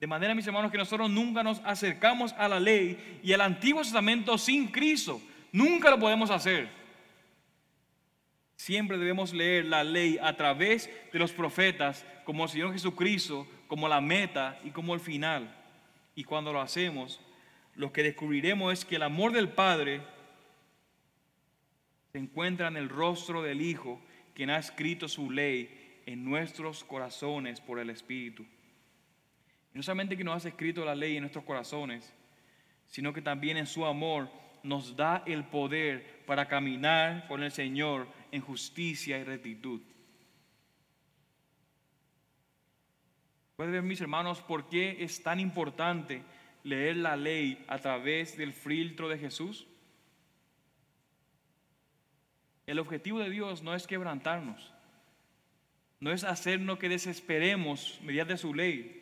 [0.00, 3.82] De manera, mis hermanos, que nosotros nunca nos acercamos a la ley y al Antiguo
[3.82, 5.20] Testamento sin Cristo.
[5.52, 6.68] Nunca lo podemos hacer.
[8.56, 13.88] Siempre debemos leer la ley a través de los profetas como el Señor Jesucristo, como
[13.88, 15.54] la meta y como el final.
[16.14, 17.20] Y cuando lo hacemos,
[17.74, 20.00] lo que descubriremos es que el amor del Padre
[22.12, 24.00] se encuentra en el rostro del Hijo
[24.34, 28.44] quien ha escrito su ley en nuestros corazones por el Espíritu.
[29.74, 32.12] Y no solamente que nos ha escrito la ley en nuestros corazones,
[32.86, 34.30] sino que también en su amor
[34.62, 39.80] nos da el poder para caminar con el Señor en justicia y rectitud.
[43.56, 46.22] ¿Pueden ver, mis hermanos, por qué es tan importante
[46.64, 49.66] leer la ley a través del filtro de Jesús?
[52.66, 54.72] El objetivo de Dios no es quebrantarnos,
[56.00, 58.98] no es hacernos que desesperemos mediante su ley.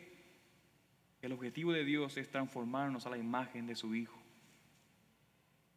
[1.21, 4.17] El objetivo de Dios es transformarnos a la imagen de su Hijo.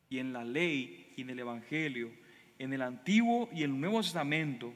[0.09, 2.11] Y en la ley y en el Evangelio,
[2.59, 4.73] en el Antiguo y el Nuevo Testamento,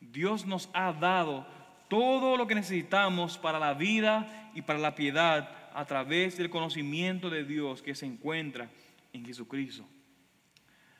[0.00, 1.46] Dios nos ha dado
[1.88, 7.28] todo lo que necesitamos para la vida y para la piedad a través del conocimiento
[7.28, 8.70] de Dios que se encuentra
[9.12, 9.86] en Jesucristo.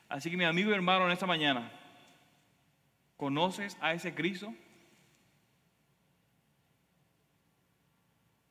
[0.09, 1.71] Así que mi amigo y hermano, en esta mañana,
[3.17, 4.53] ¿conoces a ese Cristo?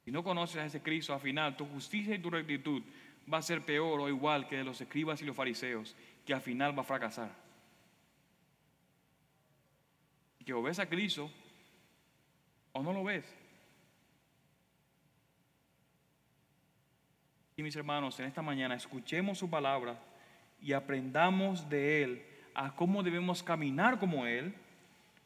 [0.05, 2.83] Si no conoces a ese Cristo, al final tu justicia y tu rectitud
[3.33, 6.41] va a ser peor o igual que de los escribas y los fariseos, que al
[6.41, 7.35] final va a fracasar.
[10.39, 11.31] Y que o ves a Cristo
[12.73, 13.25] o no lo ves.
[17.57, 19.99] Y mis hermanos, en esta mañana escuchemos su palabra
[20.61, 22.23] y aprendamos de Él
[22.55, 24.55] a cómo debemos caminar como Él,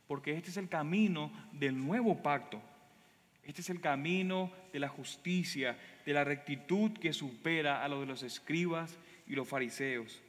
[0.07, 2.61] porque este es el camino del nuevo pacto.
[3.45, 8.07] Este es el camino de la justicia, de la rectitud que supera a lo de
[8.07, 10.21] los escribas y los fariseos.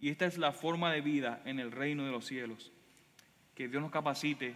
[0.00, 2.72] Y esta es la forma de vida en el reino de los cielos.
[3.54, 4.54] Que Dios nos capacite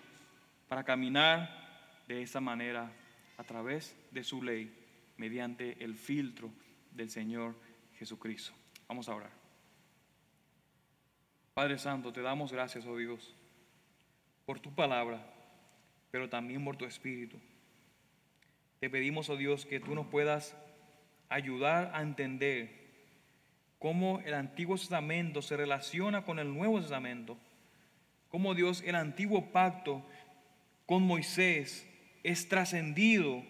[0.68, 2.92] para caminar de esa manera
[3.36, 4.72] a través de su ley,
[5.16, 6.50] mediante el filtro
[6.92, 7.54] del Señor
[7.98, 8.52] Jesucristo.
[8.88, 9.41] Vamos a orar.
[11.54, 13.34] Padre Santo, te damos gracias, oh Dios,
[14.46, 15.22] por tu palabra,
[16.10, 17.38] pero también por tu Espíritu.
[18.80, 20.56] Te pedimos, oh Dios, que tú nos puedas
[21.28, 22.70] ayudar a entender
[23.78, 27.36] cómo el Antiguo Testamento se relaciona con el Nuevo Testamento,
[28.30, 30.02] cómo Dios, el antiguo pacto
[30.86, 31.86] con Moisés,
[32.22, 33.44] es trascendido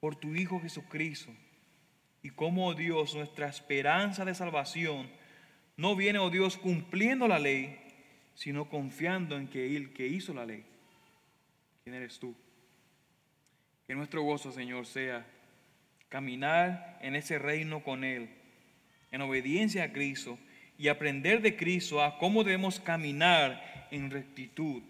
[0.00, 1.32] por tu Hijo Jesucristo.
[2.22, 5.08] Y como oh Dios, nuestra esperanza de salvación
[5.76, 7.78] no viene, oh Dios, cumpliendo la ley,
[8.34, 10.64] sino confiando en que Él que hizo la ley.
[11.82, 12.34] ¿Quién eres tú?
[13.86, 15.26] Que nuestro gozo, Señor, sea
[16.08, 18.30] caminar en ese reino con Él,
[19.10, 20.38] en obediencia a Cristo
[20.78, 24.82] y aprender de Cristo a cómo debemos caminar en rectitud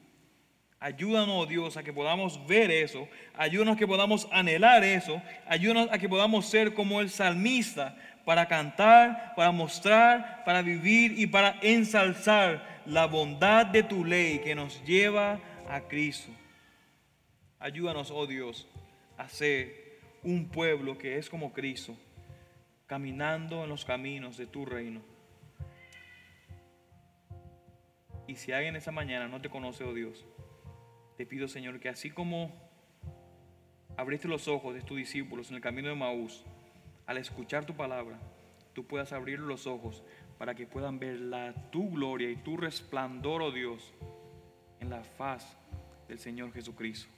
[0.85, 3.09] Ayúdanos, oh Dios, a que podamos ver eso.
[3.39, 5.23] Ayúdanos a que podamos anhelar eso.
[5.47, 11.27] Ayúdanos a que podamos ser como el salmista para cantar, para mostrar, para vivir y
[11.27, 16.31] para ensalzar la bondad de tu ley que nos lleva a Cristo.
[17.59, 18.69] Ayúdanos, oh Dios,
[19.17, 21.97] a ser un pueblo que es como Cristo,
[22.87, 25.03] caminando en los caminos de tu reino.
[28.27, 30.25] Y si alguien esa mañana no te conoce, oh Dios,
[31.17, 32.53] te pido, Señor, que así como
[33.97, 36.45] abriste los ojos de tus discípulos en el camino de Maús,
[37.07, 38.19] al escuchar tu palabra,
[38.73, 40.03] tú puedas abrir los ojos
[40.39, 43.93] para que puedan ver la, tu gloria y tu resplandor, oh Dios,
[44.81, 45.57] en la faz
[46.09, 47.09] del Señor Jesucristo.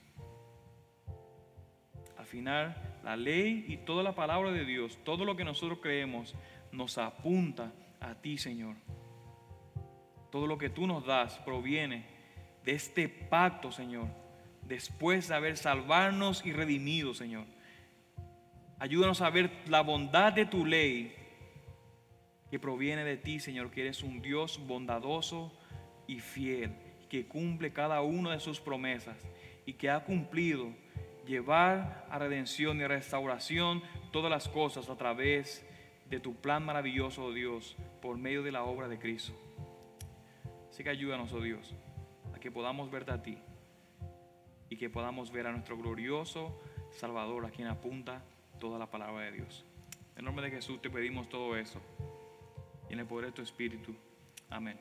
[2.17, 6.35] Al final, la ley y toda la palabra de Dios, todo lo que nosotros creemos,
[6.71, 8.75] nos apunta a ti, Señor.
[10.31, 12.05] Todo lo que tú nos das proviene
[12.65, 14.07] de este pacto, Señor,
[14.63, 17.45] después de haber salvarnos y redimido, Señor.
[18.79, 21.13] Ayúdanos a ver la bondad de tu ley
[22.49, 25.51] que proviene de ti, Señor, que eres un Dios bondadoso
[26.07, 26.71] y fiel,
[27.09, 29.17] que cumple cada una de sus promesas
[29.65, 30.71] y que ha cumplido
[31.25, 33.81] llevar a redención y restauración
[34.11, 35.65] todas las cosas a través
[36.09, 39.33] de tu plan maravilloso, oh Dios, por medio de la obra de Cristo.
[40.69, 41.75] Así que ayúdanos, oh Dios
[42.47, 43.37] que podamos verte a ti
[44.69, 46.57] y que podamos ver a nuestro glorioso
[46.91, 48.23] Salvador a quien apunta
[48.59, 49.65] toda la palabra de Dios.
[50.15, 51.81] En nombre de Jesús te pedimos todo eso
[52.89, 53.95] y en el poder de tu Espíritu.
[54.49, 54.79] Amén.